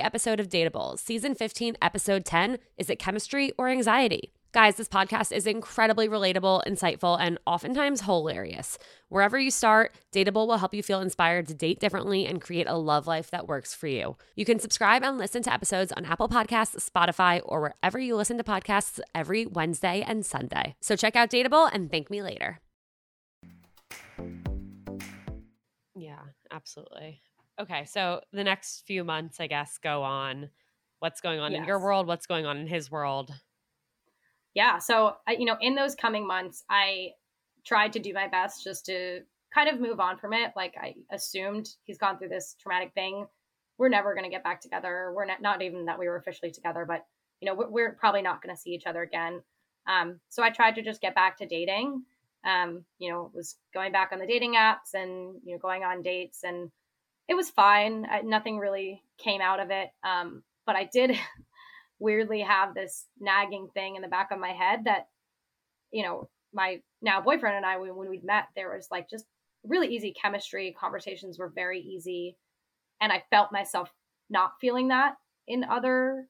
[0.00, 4.32] episode of Dateable, season 15, episode 10 Is it chemistry or anxiety?
[4.52, 8.78] Guys, this podcast is incredibly relatable, insightful, and oftentimes hilarious.
[9.08, 12.76] Wherever you start, Dateable will help you feel inspired to date differently and create a
[12.76, 14.16] love life that works for you.
[14.34, 18.38] You can subscribe and listen to episodes on Apple Podcasts, Spotify, or wherever you listen
[18.38, 20.74] to podcasts every Wednesday and Sunday.
[20.80, 22.60] So check out Dateable and thank me later.
[25.94, 27.20] Yeah, absolutely.
[27.58, 30.50] Okay, so the next few months, I guess, go on.
[30.98, 31.60] What's going on yes.
[31.60, 32.06] in your world?
[32.06, 33.32] What's going on in his world?
[34.56, 37.10] yeah, so you know, in those coming months, I
[37.66, 39.20] tried to do my best just to
[39.52, 40.52] kind of move on from it.
[40.56, 43.26] Like I assumed he's gone through this traumatic thing.
[43.76, 45.12] We're never going to get back together.
[45.14, 47.04] We're not, not even that we were officially together, but
[47.40, 49.42] you know, we're, we're probably not going to see each other again.
[49.86, 52.04] Um, so I tried to just get back to dating.
[52.42, 56.00] Um, you know, was going back on the dating apps and you know going on
[56.00, 56.70] dates, and
[57.28, 58.06] it was fine.
[58.10, 59.88] I, nothing really came out of it.
[60.04, 61.18] Um, but I did
[61.98, 65.08] weirdly have this nagging thing in the back of my head that,
[65.90, 69.24] you know, my now boyfriend and I, when, when we'd met, there was like just
[69.64, 70.74] really easy chemistry.
[70.78, 72.36] Conversations were very easy.
[73.00, 73.90] And I felt myself
[74.30, 75.14] not feeling that
[75.46, 76.28] in other,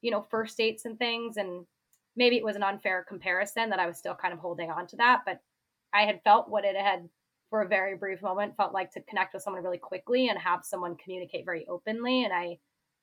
[0.00, 1.36] you know, first dates and things.
[1.36, 1.66] And
[2.16, 4.96] maybe it was an unfair comparison that I was still kind of holding on to
[4.96, 5.22] that.
[5.24, 5.40] But
[5.92, 7.08] I had felt what it had
[7.50, 10.64] for a very brief moment felt like to connect with someone really quickly and have
[10.64, 12.24] someone communicate very openly.
[12.24, 12.58] And I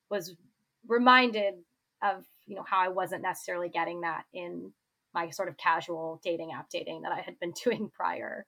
[0.10, 0.36] was
[0.88, 1.56] reminded
[2.04, 4.72] of you know how I wasn't necessarily getting that in
[5.14, 8.46] my sort of casual dating app dating that I had been doing prior.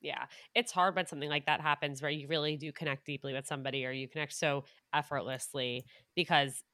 [0.00, 0.24] Yeah,
[0.56, 3.86] it's hard when something like that happens where you really do connect deeply with somebody
[3.86, 5.84] or you connect so effortlessly
[6.16, 6.64] because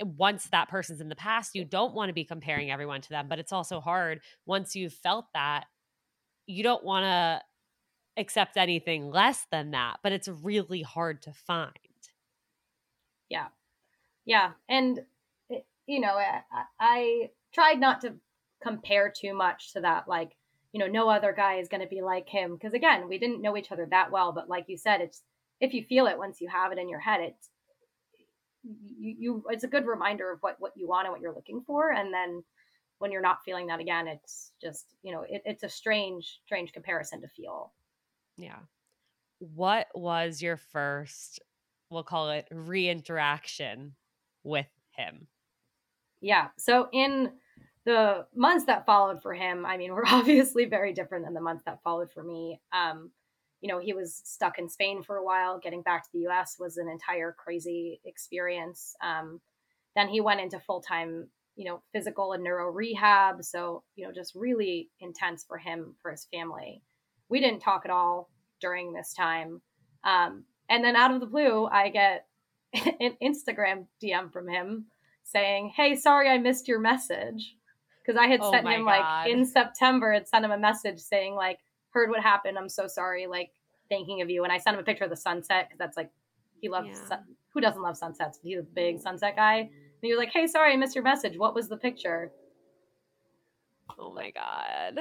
[0.00, 3.28] once that person's in the past, you don't want to be comparing everyone to them.
[3.28, 5.66] But it's also hard once you've felt that,
[6.46, 7.42] you don't want to
[8.16, 9.98] accept anything less than that.
[10.02, 11.72] But it's really hard to find.
[13.28, 13.48] Yeah.
[14.24, 14.52] Yeah.
[14.68, 15.00] And
[15.50, 18.14] eh, you know, eh, I, I tried not to
[18.62, 20.08] compare too much to that.
[20.08, 20.32] Like,
[20.72, 22.54] you know, no other guy is going to be like him.
[22.54, 24.32] Because again, we didn't know each other that well.
[24.32, 25.22] But like you said, it's
[25.60, 27.50] if you feel it once you have it in your head, it's
[28.62, 31.62] you, you it's a good reminder of what what you want and what you're looking
[31.66, 31.92] for.
[31.92, 32.42] And then,
[32.98, 36.72] when you're not feeling that again, it's just, you know, it, it's a strange, strange
[36.72, 37.72] comparison to feel.
[38.36, 38.58] Yeah.
[39.38, 41.40] What was your first,
[41.90, 43.92] we'll call it reinteraction
[44.42, 45.28] with him?
[46.20, 46.48] Yeah.
[46.56, 47.32] So in
[47.84, 51.64] the months that followed for him, I mean, were obviously very different than the months
[51.66, 52.60] that followed for me.
[52.72, 53.10] Um,
[53.60, 55.58] you know, he was stuck in Spain for a while.
[55.58, 58.94] Getting back to the US was an entire crazy experience.
[59.02, 59.40] Um,
[59.96, 63.42] then he went into full time, you know, physical and neuro rehab.
[63.42, 66.82] So, you know, just really intense for him, for his family.
[67.34, 68.30] We didn't talk at all
[68.60, 69.60] during this time.
[70.04, 72.26] Um, and then out of the blue, I get
[72.74, 74.84] an Instagram DM from him
[75.24, 77.56] saying, Hey, sorry I missed your message
[78.00, 78.86] because I had oh sent him God.
[78.86, 81.58] like in September, had sent him a message saying like,
[81.90, 82.56] heard what happened.
[82.56, 83.26] I'm so sorry.
[83.26, 83.50] Like
[83.88, 84.44] thinking of you.
[84.44, 86.12] And I sent him a picture of the sunset because that's like
[86.60, 86.86] he loves.
[86.88, 87.08] Yeah.
[87.08, 88.38] Sun- who doesn't love sunsets?
[88.44, 89.56] He's a big sunset guy.
[89.56, 89.70] And
[90.02, 91.36] he was like, "Hey, sorry, I missed your message.
[91.36, 92.30] What was the picture?"
[93.98, 95.00] Oh my god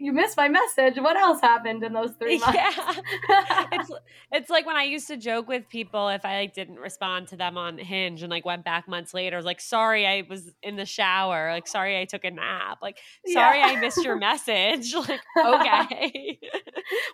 [0.00, 0.96] you missed my message.
[0.96, 2.56] What else happened in those three months?
[2.56, 2.94] Yeah.
[3.72, 3.90] it's
[4.32, 7.36] it's like when I used to joke with people if I like didn't respond to
[7.36, 10.50] them on Hinge and like went back months later, I was like, sorry, I was
[10.62, 11.52] in the shower.
[11.52, 12.78] Like, sorry, I took a nap.
[12.80, 13.66] Like, sorry, yeah.
[13.66, 14.94] I missed your message.
[14.94, 16.38] Like, okay.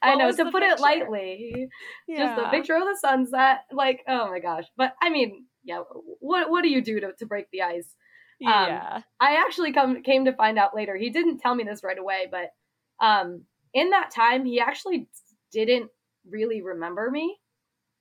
[0.03, 0.75] I know to put picture?
[0.75, 1.69] it lightly.
[2.07, 2.19] Yeah.
[2.19, 3.61] Just the picture of the sunset.
[3.73, 4.65] Like, oh my gosh.
[4.77, 5.81] But I mean, yeah.
[6.21, 7.95] What what do you do to to break the ice?
[8.45, 8.89] Um, yeah.
[8.97, 10.97] Um, I actually come came to find out later.
[10.97, 12.51] He didn't tell me this right away, but
[13.01, 13.43] um,
[13.75, 15.09] in that time, he actually
[15.53, 15.91] didn't
[16.29, 17.39] really remember me.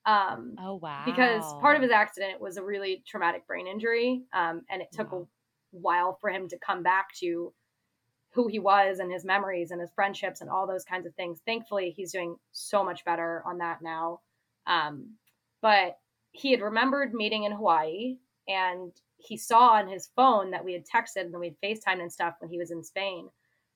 [0.06, 1.04] Um, oh wow!
[1.06, 5.12] Because part of his accident was a really traumatic brain injury, um, and it took
[5.12, 5.20] wow.
[5.20, 5.26] a
[5.72, 7.54] while for him to come back to
[8.32, 11.40] who he was and his memories and his friendships and all those kinds of things.
[11.46, 14.20] Thankfully, he's doing so much better on that now.
[14.68, 15.16] Um,
[15.62, 15.98] but
[16.32, 18.18] he had remembered meeting in Hawaii,
[18.48, 22.12] and he saw on his phone that we had texted and we had FaceTimed and
[22.12, 23.30] stuff when he was in Spain.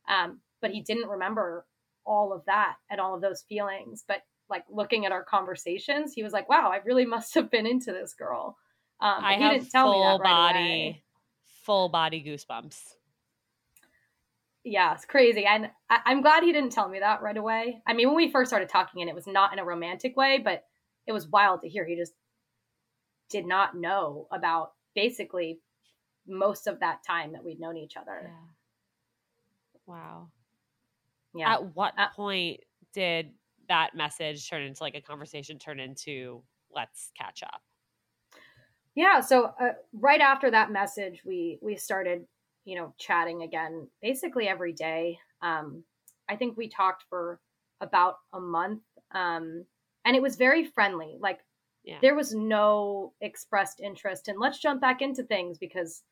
[0.07, 1.65] Um, but he didn't remember
[2.05, 4.03] all of that and all of those feelings.
[4.07, 7.65] But like looking at our conversations, he was like, "Wow, I really must have been
[7.67, 8.57] into this girl."
[9.01, 11.03] Um, I have full right body, away.
[11.63, 12.95] full body goosebumps.
[14.65, 17.81] Yeah, it's crazy, and I- I'm glad he didn't tell me that right away.
[17.87, 20.37] I mean, when we first started talking, and it was not in a romantic way,
[20.43, 20.65] but
[21.07, 21.85] it was wild to hear.
[21.85, 22.13] He just
[23.29, 25.59] did not know about basically
[26.27, 28.23] most of that time that we'd known each other.
[28.25, 28.47] Yeah.
[29.85, 30.27] Wow.
[31.33, 31.53] Yeah.
[31.53, 32.61] At what uh, point
[32.93, 33.31] did
[33.67, 37.61] that message turn into like a conversation turn into let's catch up?
[38.95, 42.25] Yeah, so uh, right after that message we we started,
[42.65, 45.19] you know, chatting again basically every day.
[45.41, 45.83] Um
[46.27, 47.39] I think we talked for
[47.81, 48.81] about a month
[49.13, 49.65] um
[50.05, 51.17] and it was very friendly.
[51.19, 51.39] Like
[51.83, 51.99] yeah.
[52.01, 56.03] there was no expressed interest in let's jump back into things because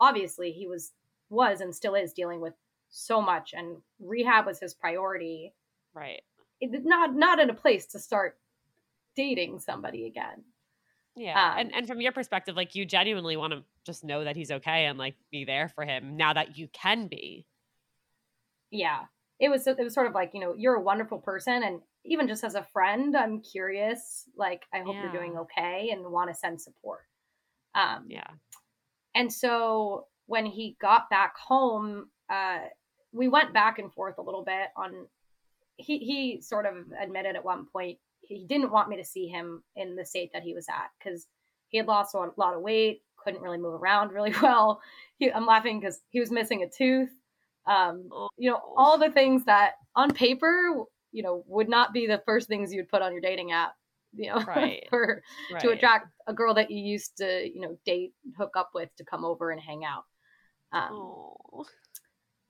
[0.00, 0.92] obviously he was
[1.30, 2.54] was and still is dealing with
[2.90, 5.52] so much and rehab was his priority.
[5.94, 6.22] Right.
[6.60, 8.38] It, not not in a place to start
[9.14, 10.44] dating somebody again.
[11.16, 14.36] Yeah um, and and from your perspective like you genuinely want to just know that
[14.36, 17.46] he's okay and like be there for him now that you can be.
[18.70, 19.04] Yeah.
[19.38, 22.28] It was it was sort of like you know you're a wonderful person and even
[22.28, 25.02] just as a friend i'm curious like i hope yeah.
[25.02, 27.02] you're doing okay and want to send support.
[27.74, 28.28] Um yeah.
[29.14, 32.58] and so when he got back home uh,
[33.12, 35.06] we went back and forth a little bit on.
[35.78, 37.98] He he sort of admitted at one point
[38.28, 41.26] he didn't want me to see him in the state that he was at because
[41.68, 44.80] he had lost a lot of weight, couldn't really move around really well.
[45.18, 47.10] He, I'm laughing because he was missing a tooth.
[47.66, 52.22] Um, you know, all the things that on paper, you know, would not be the
[52.24, 53.74] first things you'd put on your dating app,
[54.14, 54.86] you know, right.
[54.90, 55.22] for
[55.52, 55.60] right.
[55.60, 59.04] to attract a girl that you used to, you know, date, hook up with to
[59.04, 60.04] come over and hang out.
[60.72, 61.64] Um,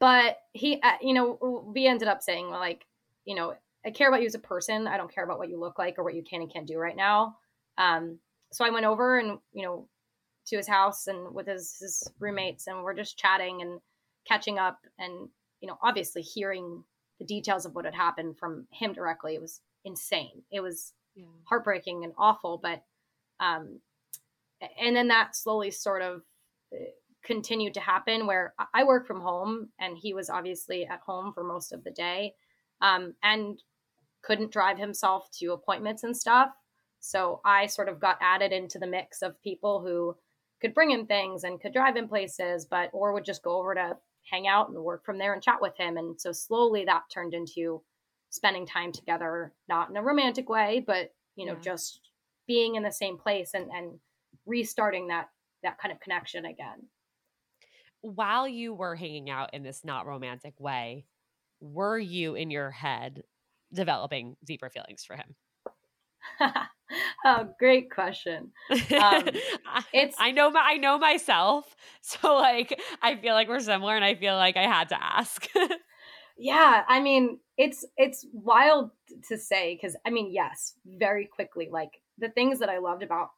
[0.00, 2.84] but he uh, you know we ended up saying like
[3.24, 4.86] you know i care about you as a person.
[4.86, 6.78] I don't care about what you look like or what you can and can't do
[6.78, 7.36] right now.
[7.78, 8.18] Um
[8.52, 9.88] so i went over and you know
[10.46, 13.80] to his house and with his, his roommates and we're just chatting and
[14.28, 14.78] catching up.
[14.98, 15.28] And
[15.60, 16.84] you know obviously hearing
[17.18, 20.42] the details of what had happened from him directly it was insane.
[20.50, 21.24] It was yeah.
[21.44, 22.82] heartbreaking and awful but
[23.40, 23.80] um
[24.80, 26.22] and then that slowly sort of
[26.74, 26.84] uh,
[27.26, 31.42] continued to happen where I work from home and he was obviously at home for
[31.42, 32.34] most of the day
[32.80, 33.60] um, and
[34.22, 36.50] couldn't drive himself to appointments and stuff.
[37.00, 40.16] So I sort of got added into the mix of people who
[40.60, 43.74] could bring him things and could drive him places, but or would just go over
[43.74, 43.96] to
[44.30, 45.96] hang out and work from there and chat with him.
[45.96, 47.82] And so slowly that turned into
[48.30, 51.60] spending time together, not in a romantic way, but you know, yeah.
[51.60, 52.00] just
[52.46, 53.98] being in the same place and, and
[54.46, 55.28] restarting that
[55.62, 56.86] that kind of connection again.
[58.00, 61.06] While you were hanging out in this not romantic way,
[61.60, 63.22] were you in your head
[63.72, 65.34] developing deeper feelings for him?
[67.24, 68.52] oh, great question.
[68.70, 69.28] Um,
[69.92, 74.04] it's I know my, I know myself, so like I feel like we're similar, and
[74.04, 75.48] I feel like I had to ask.
[76.38, 78.90] yeah, I mean it's it's wild
[79.28, 83.30] to say because I mean yes, very quickly like the things that I loved about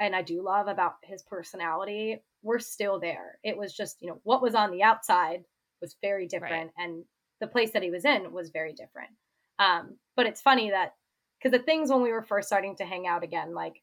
[0.00, 3.38] and I do love about his personality were still there.
[3.44, 5.44] It was just you know what was on the outside
[5.80, 6.84] was very different, right.
[6.84, 7.04] and
[7.40, 9.10] the place that he was in was very different.
[9.58, 10.94] Um, but it's funny that
[11.38, 13.82] because the things when we were first starting to hang out again, like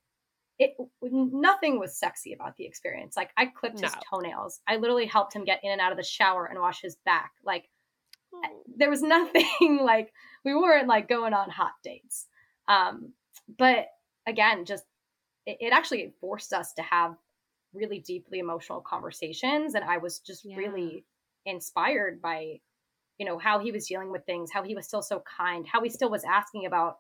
[0.60, 3.16] it, nothing was sexy about the experience.
[3.16, 3.88] Like I clipped no.
[3.88, 4.60] his toenails.
[4.68, 7.32] I literally helped him get in and out of the shower and wash his back.
[7.46, 7.66] Like
[8.34, 8.64] oh.
[8.76, 10.12] there was nothing like
[10.44, 12.26] we weren't like going on hot dates.
[12.68, 13.14] Um,
[13.58, 13.88] but
[14.28, 14.84] again, just
[15.48, 17.16] it, it actually forced us to have
[17.74, 20.58] really deeply emotional conversations, and I was just yeah.
[20.58, 21.06] really
[21.48, 22.60] inspired by
[23.18, 25.82] you know how he was dealing with things how he was still so kind how
[25.82, 26.98] he still was asking about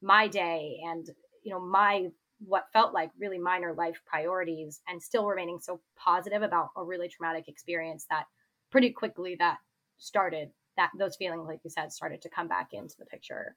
[0.00, 1.06] my day and
[1.44, 2.08] you know my
[2.44, 7.08] what felt like really minor life priorities and still remaining so positive about a really
[7.08, 8.24] traumatic experience that
[8.70, 9.58] pretty quickly that
[9.98, 13.54] started that those feelings like you said started to come back into the picture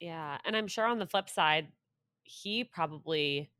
[0.00, 1.68] yeah and i'm sure on the flip side
[2.24, 3.50] he probably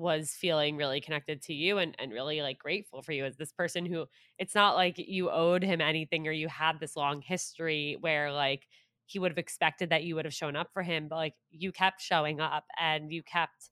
[0.00, 3.52] was feeling really connected to you and, and really like grateful for you as this
[3.52, 4.06] person who
[4.38, 8.66] it's not like you owed him anything or you had this long history where like
[9.04, 11.70] he would have expected that you would have shown up for him but like you
[11.70, 13.70] kept showing up and you kept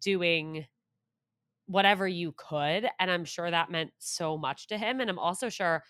[0.00, 0.66] doing
[1.66, 5.48] whatever you could and i'm sure that meant so much to him and i'm also
[5.48, 5.82] sure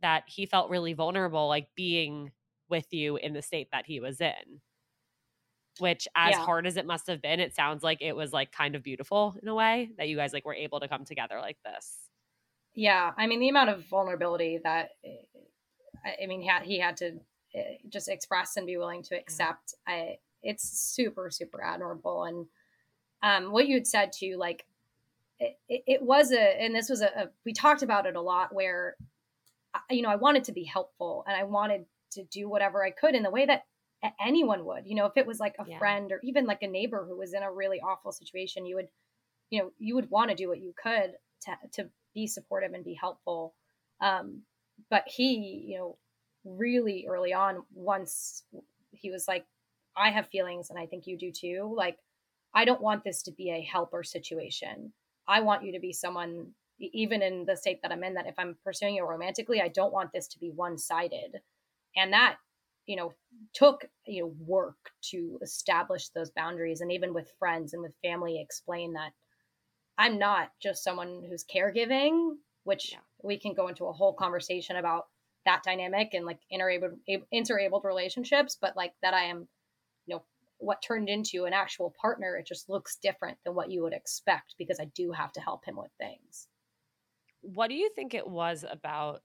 [0.00, 2.32] that he felt really vulnerable like being
[2.70, 4.60] with you in the state that he was in
[5.80, 6.44] which as yeah.
[6.44, 9.34] hard as it must have been it sounds like it was like kind of beautiful
[9.42, 11.96] in a way that you guys like were able to come together like this
[12.74, 17.12] yeah i mean the amount of vulnerability that eh, i mean he had, to
[17.54, 22.46] eh, just express and be willing to accept I, it's super super admirable and
[23.22, 24.66] um, what you had said too like
[25.40, 28.54] it, it, was a and this was a, a we talked about it a lot
[28.54, 28.96] where
[29.90, 33.14] you know i wanted to be helpful and i wanted to do whatever i could
[33.14, 33.64] in the way that
[34.24, 35.78] anyone would you know if it was like a yeah.
[35.78, 38.88] friend or even like a neighbor who was in a really awful situation you would
[39.50, 42.84] you know you would want to do what you could to, to be supportive and
[42.84, 43.54] be helpful.
[44.00, 44.42] Um
[44.90, 45.96] but he you know
[46.44, 48.42] really early on once
[48.90, 49.46] he was like
[49.96, 51.96] i have feelings and i think you do too like
[52.54, 54.92] i don't want this to be a helper situation.
[55.26, 56.48] I want you to be someone
[56.78, 59.92] even in the state that i'm in that if i'm pursuing you romantically i don't
[59.92, 61.40] want this to be one-sided.
[61.96, 62.36] And that
[62.86, 63.12] you know
[63.54, 68.40] took you know work to establish those boundaries and even with friends and with family
[68.40, 69.12] explain that
[69.98, 72.98] i'm not just someone who's caregiving which yeah.
[73.22, 75.04] we can go into a whole conversation about
[75.44, 76.92] that dynamic and like interabled
[77.30, 79.48] interabled relationships but like that i am
[80.06, 80.22] you know
[80.58, 84.54] what turned into an actual partner it just looks different than what you would expect
[84.58, 86.48] because i do have to help him with things
[87.42, 89.20] what do you think it was about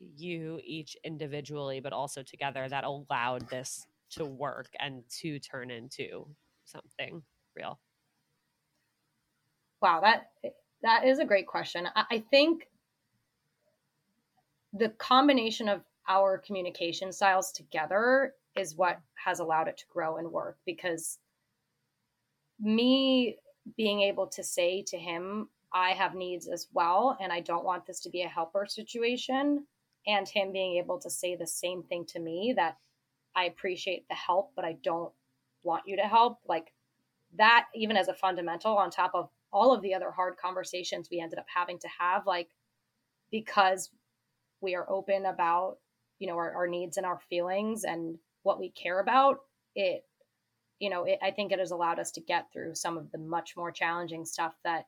[0.00, 6.26] you each individually, but also together that allowed this to work and to turn into
[6.64, 7.22] something
[7.56, 7.78] real?
[9.80, 10.50] Wow, that eh,
[10.82, 11.88] that is a great question.
[11.94, 12.68] I, I think
[14.72, 20.30] the combination of our communication styles together is what has allowed it to grow and
[20.30, 21.18] work because
[22.60, 23.36] me
[23.76, 27.86] being able to say to him, I have needs as well, and I don't want
[27.86, 29.66] this to be a helper situation
[30.08, 32.78] and him being able to say the same thing to me that
[33.36, 35.12] I appreciate the help, but I don't
[35.62, 36.38] want you to help.
[36.48, 36.72] Like
[37.36, 41.20] that, even as a fundamental on top of all of the other hard conversations we
[41.20, 42.48] ended up having to have, like
[43.30, 43.90] because
[44.62, 45.76] we are open about,
[46.18, 49.40] you know, our, our needs and our feelings and what we care about,
[49.74, 50.04] it,
[50.78, 53.18] you know, it, I think it has allowed us to get through some of the
[53.18, 54.86] much more challenging stuff that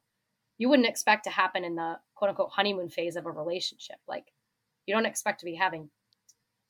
[0.57, 3.97] you wouldn't expect to happen in the quote unquote honeymoon phase of a relationship.
[4.09, 4.33] Like
[4.87, 5.91] you don't expect to be having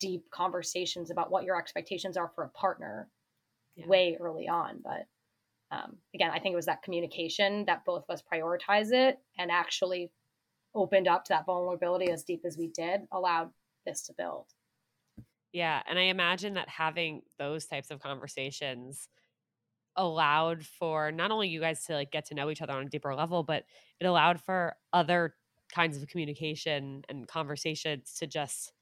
[0.00, 3.08] deep conversations about what your expectations are for a partner
[3.76, 3.86] yeah.
[3.86, 4.80] way early on.
[4.82, 5.06] But
[5.70, 9.50] um, again, I think it was that communication that both of us prioritize it and
[9.50, 10.10] actually
[10.74, 13.50] opened up to that vulnerability as deep as we did, allowed
[13.86, 14.46] this to build.
[15.52, 15.82] Yeah.
[15.88, 19.08] And I imagine that having those types of conversations
[19.96, 22.88] allowed for not only you guys to like get to know each other on a
[22.88, 23.64] deeper level, but
[23.98, 25.34] it allowed for other
[25.74, 28.72] kinds of communication and conversations to just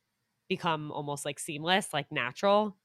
[0.49, 2.77] become almost like seamless, like natural,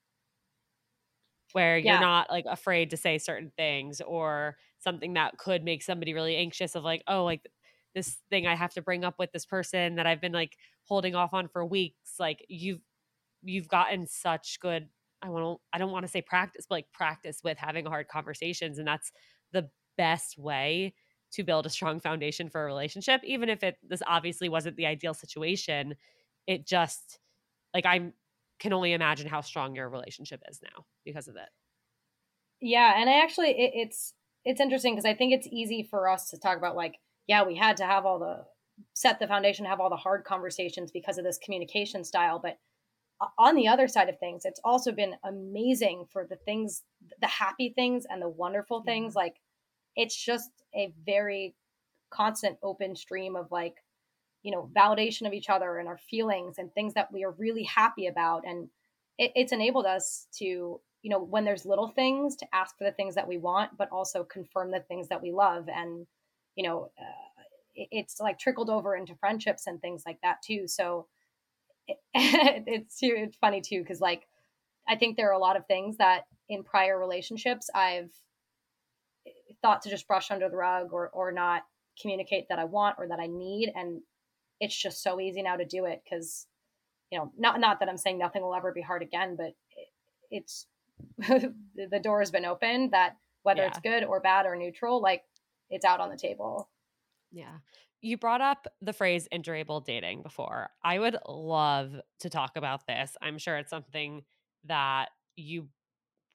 [1.53, 1.93] where yeah.
[1.93, 6.35] you're not like afraid to say certain things or something that could make somebody really
[6.35, 7.47] anxious of like, oh, like
[7.95, 11.15] this thing I have to bring up with this person that I've been like holding
[11.15, 12.15] off on for weeks.
[12.19, 12.81] Like you've
[13.43, 14.89] you've gotten such good
[15.21, 18.07] I want to I don't want to say practice, but like practice with having hard
[18.07, 19.11] conversations and that's
[19.51, 20.95] the best way
[21.33, 24.85] to build a strong foundation for a relationship even if it this obviously wasn't the
[24.85, 25.95] ideal situation.
[26.47, 27.19] It just
[27.73, 28.11] like I
[28.59, 31.49] can only imagine how strong your relationship is now because of it.
[32.61, 34.13] Yeah, and I actually it, it's
[34.45, 37.55] it's interesting because I think it's easy for us to talk about like yeah, we
[37.55, 38.45] had to have all the
[38.93, 42.39] set the foundation, have all the hard conversations because of this communication style.
[42.39, 42.57] But
[43.37, 46.83] on the other side of things, it's also been amazing for the things,
[47.21, 49.15] the happy things and the wonderful things.
[49.15, 49.35] Like
[49.95, 51.55] it's just a very
[52.09, 53.75] constant open stream of like,
[54.43, 57.63] you know, validation of each other and our feelings and things that we are really
[57.63, 58.43] happy about.
[58.45, 58.69] And
[59.17, 62.91] it, it's enabled us to, you know, when there's little things to ask for the
[62.91, 65.67] things that we want, but also confirm the things that we love.
[65.69, 66.05] And
[66.55, 67.43] you know, uh,
[67.75, 70.67] it's like trickled over into friendships and things like that too.
[70.67, 71.07] So
[71.87, 74.27] it, it's it's funny too because like
[74.87, 78.11] I think there are a lot of things that in prior relationships I've
[79.63, 81.63] thought to just brush under the rug or or not
[81.99, 84.01] communicate that I want or that I need, and
[84.59, 86.45] it's just so easy now to do it because
[87.09, 89.87] you know not not that I'm saying nothing will ever be hard again, but it,
[90.29, 90.67] it's
[91.17, 93.69] the door has been opened that whether yeah.
[93.69, 95.23] it's good or bad or neutral, like
[95.69, 96.69] it's out on the table.
[97.31, 97.57] Yeah.
[98.01, 100.69] You brought up the phrase interable dating before.
[100.83, 103.15] I would love to talk about this.
[103.21, 104.23] I'm sure it's something
[104.65, 105.67] that you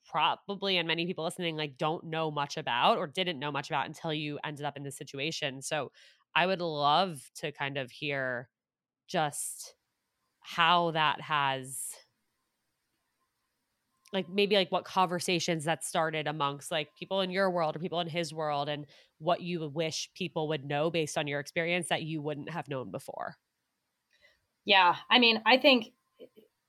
[0.09, 3.87] probably and many people listening like don't know much about or didn't know much about
[3.87, 5.63] until you ended up in this situation.
[5.63, 5.93] So
[6.35, 8.49] I would love to kind of hear
[9.09, 9.75] just
[10.41, 11.95] how that has
[14.13, 18.01] like maybe like what conversations that started amongst like people in your world or people
[18.01, 18.87] in his world and
[19.19, 22.91] what you wish people would know based on your experience that you wouldn't have known
[22.91, 23.37] before
[24.65, 26.27] yeah i mean i think eh,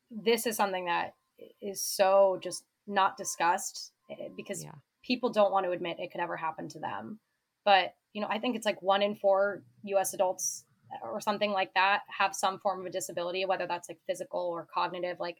[0.09, 1.13] this is something that
[1.61, 4.71] is so just not discussed eh, because yeah.
[5.03, 7.19] people don't want to admit it could ever happen to them.
[7.63, 10.63] But you know i think it's like one in four us adults
[11.03, 14.67] or something like that have some form of a disability whether that's like physical or
[14.73, 15.19] cognitive.
[15.19, 15.37] Like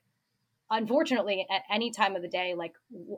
[0.70, 2.74] unfortunately at any time of the day like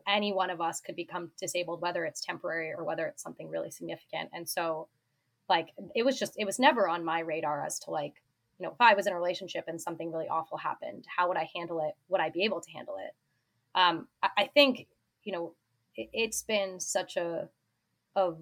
[0.08, 3.70] any one of us could become disabled whether it's temporary or whether it's something really
[3.70, 4.30] significant.
[4.34, 4.88] And so
[5.50, 8.14] like it was just it was never on my radar as to like
[8.58, 11.36] you know if i was in a relationship and something really awful happened how would
[11.36, 11.94] i handle it?
[12.08, 13.14] Would i be able to handle it
[13.76, 14.88] um i, I think
[15.24, 15.54] you know
[15.96, 17.50] it, has been such a
[18.16, 18.34] a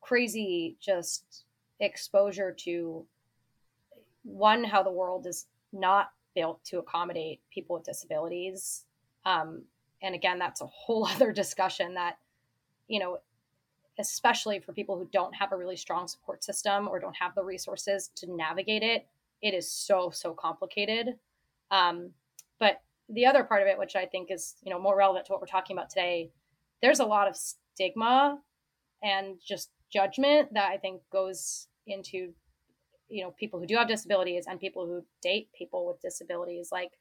[0.00, 1.44] crazy just
[1.80, 3.04] exposure to
[4.22, 8.84] one how the world is not built to accommodate people with disabilities.
[9.24, 9.62] Um,
[10.02, 12.18] and again, that's a whole other discussion that,
[12.88, 13.18] you know,
[13.98, 17.42] especially for people who don't have a really strong support system or don't have the
[17.42, 19.06] resources to navigate it,
[19.42, 21.14] it is so, so complicated.
[21.70, 22.10] Um,
[22.58, 22.80] but
[23.12, 25.40] the other part of it, which I think is, you know, more relevant to what
[25.40, 26.30] we're talking about today,
[26.82, 28.38] there's a lot of stigma
[29.02, 32.32] and just judgment that I think goes into
[33.08, 36.68] you know people who do have disabilities and people who date people with disabilities.
[36.70, 36.92] Like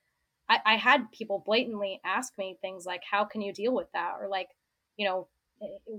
[0.50, 4.16] I, I had people blatantly ask me things like how can you deal with that?
[4.20, 4.50] or like
[4.98, 5.28] you know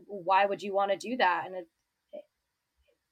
[0.07, 1.45] why would you want to do that?
[1.47, 1.69] And it,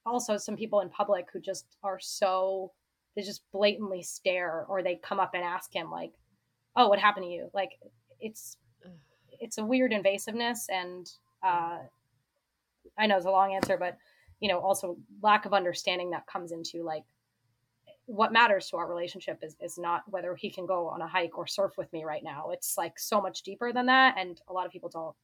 [0.04, 2.72] also some people in public who just are so
[3.14, 6.12] they just blatantly stare or they come up and ask him like
[6.78, 7.50] oh what happened to you?
[7.52, 7.72] Like
[8.20, 8.56] it's
[9.40, 11.10] it's a weird invasiveness and
[11.42, 11.78] uh
[12.98, 13.96] i know it's a long answer but
[14.40, 17.04] you know also lack of understanding that comes into like
[18.06, 21.36] what matters to our relationship is, is not whether he can go on a hike
[21.36, 22.48] or surf with me right now.
[22.52, 25.14] It's like so much deeper than that and a lot of people don't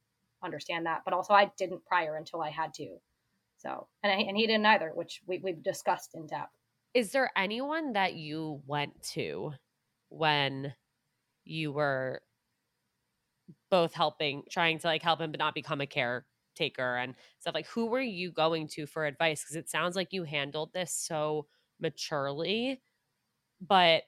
[0.43, 2.97] understand that but also i didn't prior until i had to.
[3.57, 6.53] So and, I, and he didn't either which we, we've discussed in depth.
[6.93, 9.53] Is there anyone that you went to
[10.09, 10.73] when
[11.45, 12.21] you were
[13.69, 17.67] both helping trying to like help him but not become a caretaker and stuff like
[17.67, 19.43] who were you going to for advice?
[19.43, 21.47] Because it sounds like you handled this so
[21.79, 22.81] maturely
[23.61, 24.03] but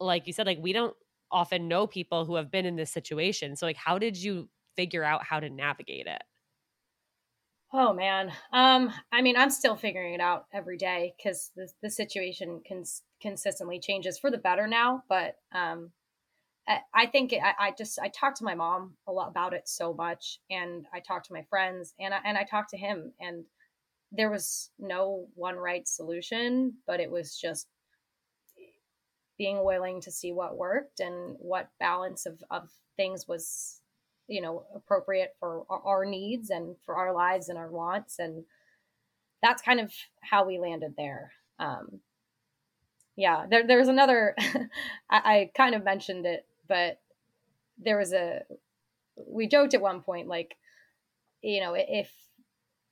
[0.00, 0.96] like you said like we don't
[1.32, 5.04] often know people who have been in this situation so like how did you figure
[5.04, 6.22] out how to navigate it?
[7.72, 8.32] Oh man.
[8.52, 13.04] Um i mean i'm still figuring it out every day because the, the situation cons-
[13.20, 15.92] consistently changes for the better now but um
[16.94, 19.92] I think I, I, just I talked to my mom a lot about it so
[19.92, 23.44] much, and I talked to my friends, and I, and I talked to him, and
[24.12, 27.66] there was no one right solution, but it was just
[29.36, 33.80] being willing to see what worked and what balance of, of things was
[34.28, 38.44] you know appropriate for our, needs and for our lives and our wants and
[39.42, 41.32] that's kind of how we landed there.
[41.58, 42.00] Um,
[43.16, 44.34] yeah, there, there's another,
[45.10, 47.00] I, I kind of mentioned it, but
[47.78, 48.42] there was a,
[49.26, 50.54] we joked at one point, like,
[51.42, 52.12] you know, if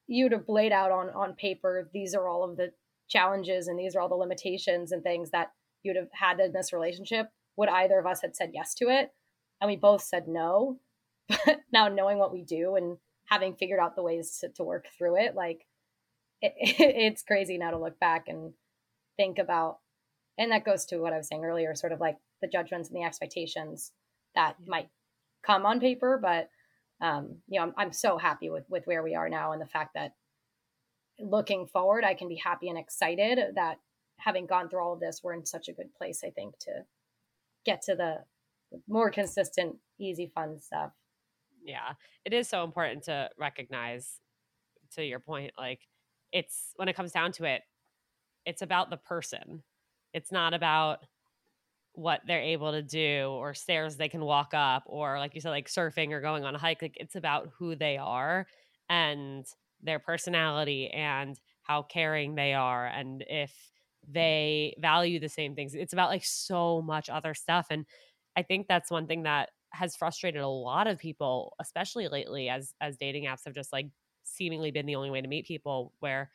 [0.09, 2.73] you'd have laid out on, on paper, these are all of the
[3.09, 5.53] challenges and these are all the limitations and things that
[5.85, 9.13] you'd have had in this relationship, would either of us had said yes to it?
[9.61, 10.81] And we both said no.
[11.29, 14.87] But now knowing what we do and having figured out the ways to, to work
[14.97, 15.67] through it, like
[16.43, 18.55] it, it's crazy now to look back and
[19.17, 19.79] think about
[20.39, 22.97] and that goes to what i was saying earlier sort of like the judgments and
[22.97, 23.93] the expectations
[24.35, 24.89] that might
[25.45, 26.49] come on paper but
[27.01, 29.67] um, you know I'm, I'm so happy with with where we are now and the
[29.67, 30.15] fact that
[31.21, 33.79] looking forward i can be happy and excited that
[34.19, 36.73] having gone through all of this we're in such a good place i think to
[37.65, 38.19] get to the
[38.87, 40.93] more consistent easy fun stuff.
[41.63, 41.93] Yeah.
[42.25, 44.21] It is so important to recognize
[44.95, 45.81] to your point like
[46.33, 47.63] it's when it comes down to it,
[48.47, 49.63] it's about the person.
[50.13, 51.01] It's not about
[51.93, 55.51] what they're able to do or stairs they can walk up or like you said
[55.51, 58.47] like surfing or going on a hike like it's about who they are
[58.89, 59.47] and
[59.83, 63.73] their personality and how caring they are and if
[64.09, 67.85] they value the same things it's about like so much other stuff and
[68.37, 72.75] i think that's one thing that has frustrated a lot of people especially lately as
[72.81, 73.89] as dating apps have just like
[74.23, 76.31] seemingly been the only way to meet people where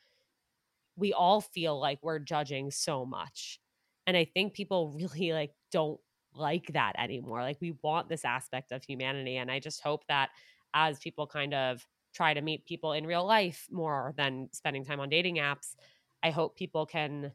[0.96, 3.60] we all feel like we're judging so much.
[4.06, 6.00] And I think people really like don't
[6.34, 7.42] like that anymore.
[7.42, 10.30] Like we want this aspect of humanity and I just hope that
[10.74, 15.00] as people kind of try to meet people in real life more than spending time
[15.00, 15.74] on dating apps,
[16.22, 17.32] I hope people can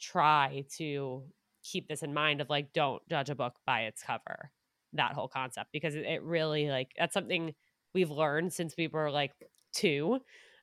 [0.00, 1.24] try to
[1.62, 4.50] keep this in mind of like don't judge a book by its cover.
[4.92, 7.54] That whole concept because it really like that's something
[7.94, 9.32] we've learned since we were like
[9.72, 10.20] two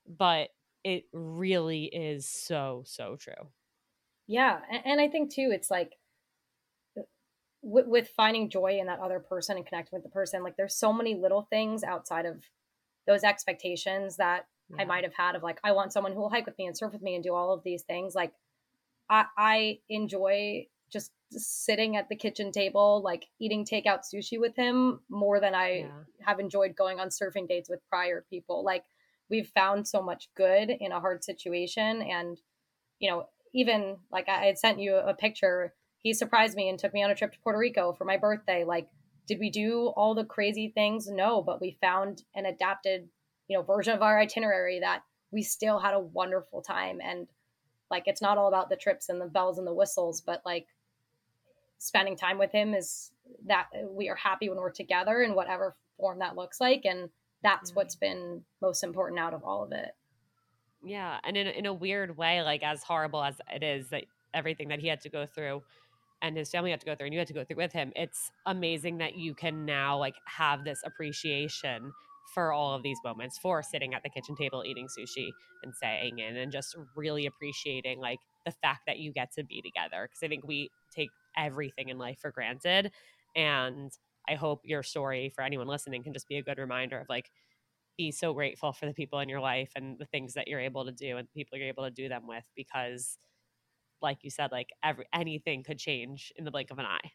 [0.07, 0.49] but
[0.83, 3.33] it really is so, so true.
[4.31, 4.59] Yeah.
[4.71, 5.97] And, and I think too, it's like,
[6.97, 7.01] uh,
[7.61, 10.73] with, with finding joy in that other person and connecting with the person, like there's
[10.73, 12.45] so many little things outside of
[13.07, 14.83] those expectations that yeah.
[14.83, 16.77] I might have had of like, I want someone who will hike with me and
[16.77, 18.15] surf with me and do all of these things.
[18.15, 18.31] Like,
[19.09, 25.01] I, I enjoy just sitting at the kitchen table, like eating takeout sushi with him
[25.09, 25.87] more than I yeah.
[26.25, 28.63] have enjoyed going on surfing dates with prior people.
[28.63, 28.85] Like,
[29.29, 32.37] we've found so much good in a hard situation and
[32.99, 35.73] you know even like i had sent you a picture.
[36.03, 38.63] He surprised me and took me on a trip to puerto rico for my birthday.
[38.63, 38.89] Like
[39.27, 41.07] did we do all the crazy things?
[41.07, 43.09] No but we found an adapted
[43.47, 46.99] you know version of our itinerary that we still had a wonderful time.
[47.03, 47.27] And
[47.89, 50.67] like it's not all about the trips and the bells and the whistles but like
[51.81, 53.11] spending time with him is
[53.47, 56.85] that we are happy when we're together in whatever form that looks like.
[56.85, 57.09] And
[57.43, 57.77] that's mm-hmm.
[57.77, 59.91] what's been most important out of all of it.
[60.83, 64.69] Yeah, and in in a weird way, like as horrible as it is that everything
[64.69, 65.63] that he had to go through
[66.21, 67.91] and his family had to go through and you had to go through with him,
[67.95, 71.93] it's amazing that you can now like have this appreciation
[72.33, 75.29] for all of these moments for sitting at the kitchen table eating sushi
[75.63, 79.61] and saying in and just really appreciating like the fact that you get to be
[79.61, 82.91] together because I think we take everything in life for granted
[83.35, 83.91] and
[84.29, 87.31] I hope your story for anyone listening can just be a good reminder of like
[87.97, 90.85] be so grateful for the people in your life and the things that you're able
[90.85, 93.17] to do and the people you're able to do them with because
[94.01, 97.11] like you said like every anything could change in the blink of an eye.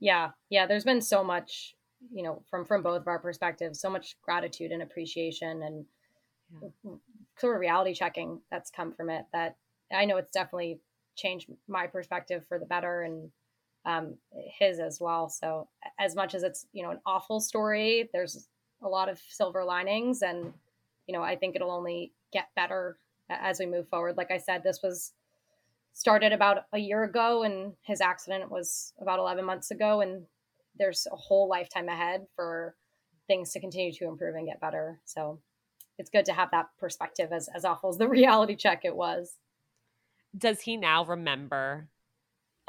[0.00, 0.30] Yeah.
[0.50, 1.74] Yeah, there's been so much,
[2.12, 5.84] you know, from from both of our perspectives, so much gratitude and appreciation and
[6.62, 6.92] yeah.
[7.38, 9.56] sort of reality checking that's come from it that
[9.92, 10.80] I know it's definitely
[11.16, 13.30] changed my perspective for the better and
[13.86, 14.16] um,
[14.58, 15.28] his as well.
[15.28, 15.68] So
[15.98, 18.48] as much as it's you know an awful story, there's
[18.82, 20.52] a lot of silver linings, and
[21.06, 22.98] you know I think it'll only get better
[23.28, 24.16] as we move forward.
[24.16, 25.12] Like I said, this was
[25.92, 30.26] started about a year ago, and his accident was about 11 months ago, and
[30.78, 32.76] there's a whole lifetime ahead for
[33.26, 35.00] things to continue to improve and get better.
[35.04, 35.40] So
[35.98, 39.36] it's good to have that perspective as as awful as the reality check it was.
[40.36, 41.88] Does he now remember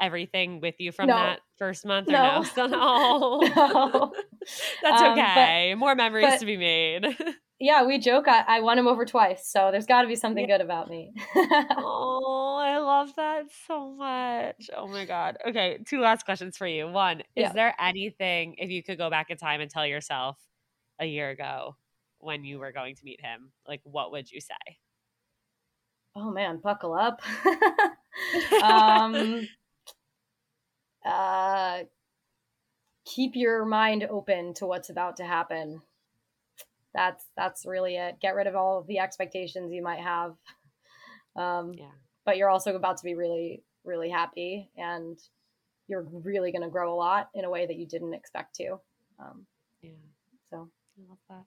[0.00, 1.14] everything with you from no.
[1.14, 2.44] that first month or no?
[2.56, 2.66] no?
[2.66, 3.40] no.
[3.40, 4.12] no.
[4.82, 5.70] That's um, okay.
[5.72, 7.04] But, More memories but, to be made.
[7.60, 8.28] yeah, we joke.
[8.28, 10.56] I, I, won him over twice, so there's got to be something yeah.
[10.56, 11.12] good about me.
[11.36, 14.70] oh, I love that so much.
[14.76, 15.38] Oh my god.
[15.46, 16.88] Okay, two last questions for you.
[16.88, 17.48] One, yeah.
[17.48, 20.38] is there anything if you could go back in time and tell yourself
[20.98, 21.76] a year ago
[22.20, 24.78] when you were going to meet him, like what would you say?
[26.16, 27.20] Oh man, buckle up.
[28.62, 29.46] um
[31.08, 31.84] uh,
[33.04, 35.80] keep your mind open to what's about to happen.
[36.94, 38.18] that's that's really it.
[38.20, 40.34] Get rid of all of the expectations you might have.
[41.36, 41.90] Um, Yeah.
[42.24, 45.18] but you're also about to be really really happy and
[45.86, 48.78] you're really going to grow a lot in a way that you didn't expect to.
[49.18, 49.46] Um,
[49.80, 49.92] Yeah.
[50.50, 51.44] so I love that.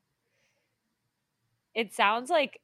[1.75, 2.59] It sounds like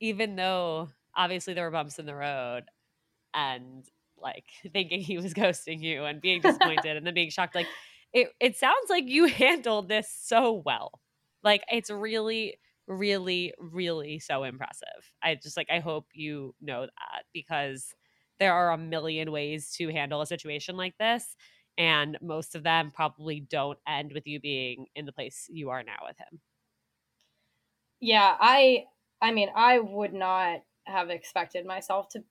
[0.00, 2.64] even though obviously there were bumps in the road
[3.32, 3.84] and
[4.18, 7.70] like thinking he was ghosting you and being disappointed and then being shocked, like
[8.12, 11.00] it, it sounds like you handled this so well.
[11.42, 15.12] Like it's really, really, really so impressive.
[15.22, 17.94] I just like I hope you know that because
[18.38, 21.36] there are a million ways to handle a situation like this.
[21.78, 25.82] And most of them probably don't end with you being in the place you are
[25.82, 26.40] now with him.
[28.00, 28.86] yeah, I
[29.20, 32.24] I mean, I would not have expected myself to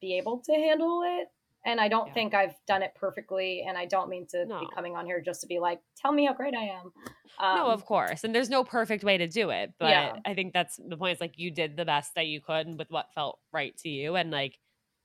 [0.00, 1.28] be able to handle it.
[1.64, 2.14] And I don't Yeah.
[2.14, 3.64] think I've done it perfectly.
[3.68, 4.60] And I don't mean to No.
[4.60, 6.92] be coming on here just to be like, tell me how great I am.
[7.38, 8.24] Um, no, of course.
[8.24, 9.74] And there's no perfect way to do it.
[9.78, 10.16] But Yeah.
[10.24, 12.90] I think that's the point is like you did the best that you could with
[12.90, 14.16] what felt right to you.
[14.16, 14.58] And like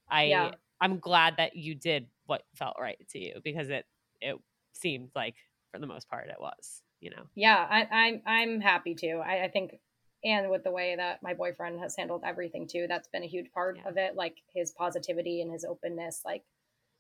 [0.10, 0.52] I Yeah.
[0.82, 3.86] I'm glad that you did what felt right to you because it
[4.22, 4.38] it
[4.74, 5.36] seemed like
[5.72, 7.24] for the most part it was, you know.
[7.36, 9.16] yeah, I, I'm I'm happy to.
[9.18, 9.80] I, I think,
[10.26, 13.52] and with the way that my boyfriend has handled everything too, that's been a huge
[13.54, 13.90] part Yeah.
[13.90, 14.16] of it.
[14.16, 16.24] Like his positivity and his openness.
[16.26, 16.44] Like,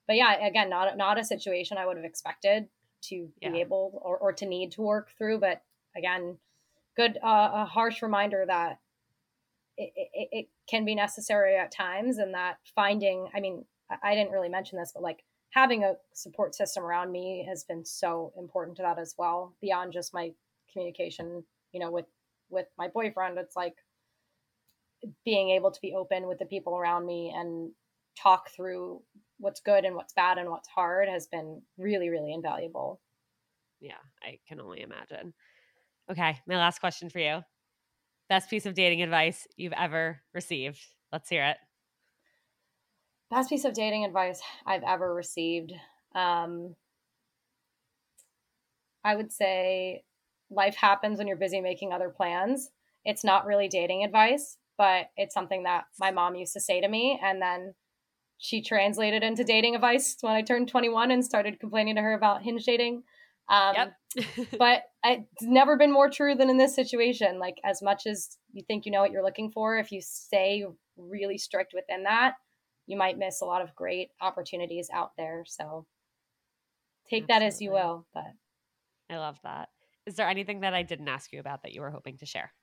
[0.07, 2.69] but yeah, again, not not a situation I would have expected
[3.05, 3.49] to Yeah.
[3.49, 5.39] be able or, or to need to work through.
[5.39, 5.63] But
[5.97, 6.37] again,
[6.95, 8.79] good uh, a harsh reminder that
[9.77, 13.27] it, it, it can be necessary at times, and that finding.
[13.33, 17.11] I mean, I, I didn't really mention this, but like having a support system around
[17.11, 20.31] me has been so important to that as well beyond just my
[20.71, 22.05] communication you know with
[22.49, 23.75] with my boyfriend it's like
[25.23, 27.71] being able to be open with the people around me and
[28.21, 29.01] talk through
[29.37, 32.99] what's good and what's bad and what's hard has been really really invaluable
[33.79, 35.33] Yeah, I can only imagine.
[36.09, 37.41] Okay, my last question for you.
[38.29, 40.79] Best piece of dating advice you've ever received.
[41.11, 41.57] Let's hear it.
[43.29, 45.73] best piece of dating advice i've ever received
[46.13, 46.75] um
[49.03, 50.03] i would say
[50.49, 52.69] life happens when you're busy making other plans
[53.03, 56.87] it's not really dating advice but it's something that my mom used to say to
[56.87, 57.73] me and then
[58.37, 62.43] she translated into dating advice when i turned 21 and started complaining to her about
[62.43, 63.03] hinge dating
[63.47, 64.27] um, Yep.
[64.57, 68.63] but it's never been more true than in this situation like as much as you
[68.65, 70.65] think you know what you're looking for if you stay
[70.97, 72.33] really strict within that
[72.87, 75.85] you might miss a lot of great opportunities out there so
[77.07, 78.23] take that as you will but
[79.09, 79.69] I love that.
[80.05, 82.53] Is there anything that I didn't ask you about that you were hoping to share?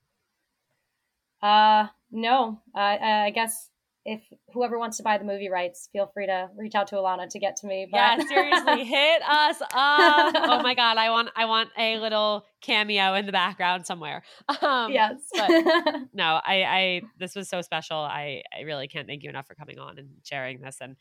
[1.43, 2.79] uh no uh,
[3.25, 3.71] i guess
[4.05, 4.23] if
[4.53, 7.39] whoever wants to buy the movie rights feel free to reach out to alana to
[7.39, 10.37] get to me but Yeah, seriously, hit us up.
[10.47, 14.23] Oh my god, I want I want a little cameo in the background somewhere.
[14.63, 15.55] Um, yes but
[16.13, 17.99] no, I I this was so special.
[17.99, 20.79] I I really can't thank you enough for coming on and sharing this.
[20.81, 20.97] And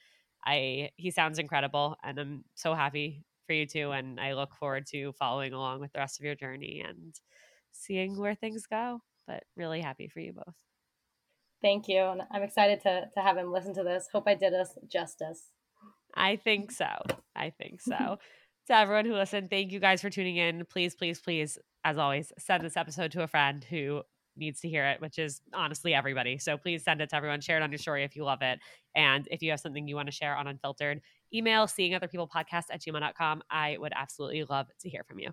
[0.46, 3.92] I he sounds incredible, and I'm so happy for you too.
[3.92, 7.14] And I look forward to following along with the rest of your journey and
[7.74, 9.02] seeing where things go.
[9.28, 10.56] But really happy for you both.
[11.62, 14.54] thank you and i'm excited to to have him listen to this hope i did
[14.54, 15.50] us justice
[16.16, 16.88] I think so.
[17.36, 18.18] I think so.
[18.68, 20.66] to everyone who listened, thank you guys for tuning in.
[20.66, 24.02] Please, please, please, as always, send this episode to a friend who
[24.36, 26.38] needs to hear it, which is honestly everybody.
[26.38, 27.40] So please send it to everyone.
[27.42, 28.60] Share it on your story if you love it.
[28.96, 31.02] And if you have something you want to share on Unfiltered,
[31.34, 33.44] email seeing other people podcast at gmail.com.
[33.50, 35.32] I would absolutely love to hear from you.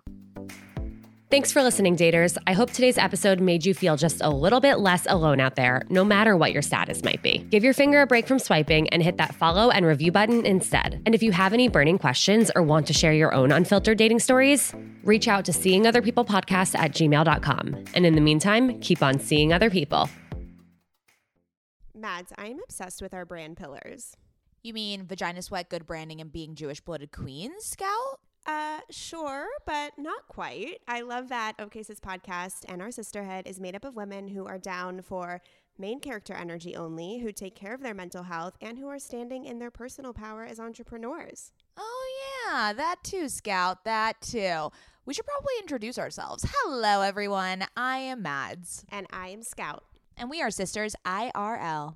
[1.31, 2.39] Thanks for listening, daters.
[2.47, 5.83] I hope today's episode made you feel just a little bit less alone out there,
[5.87, 7.37] no matter what your status might be.
[7.51, 10.99] Give your finger a break from swiping and hit that follow and review button instead.
[11.05, 14.21] And if you have any burning questions or want to share your own unfiltered dating
[14.21, 14.73] stories,
[15.03, 17.85] reach out to seeing other people podcast at gmail.com.
[17.93, 20.09] And in the meantime, keep on seeing other people.
[21.93, 24.15] Mads, I am obsessed with our brand pillars.
[24.61, 28.19] You mean vagina sweat, good branding, and being Jewish blooded queens, Scout?
[28.45, 30.79] Uh, sure, but not quite.
[30.87, 34.45] I love that OK Sis podcast and our sisterhood is made up of women who
[34.47, 35.41] are down for
[35.77, 39.45] main character energy only, who take care of their mental health, and who are standing
[39.45, 41.51] in their personal power as entrepreneurs.
[41.77, 42.07] Oh,
[42.49, 44.69] yeah, that too, Scout, that too.
[45.05, 46.45] We should probably introduce ourselves.
[46.47, 47.63] Hello, everyone.
[47.77, 49.83] I am Mads, And I am Scout.
[50.17, 51.95] and we are sisters IRL.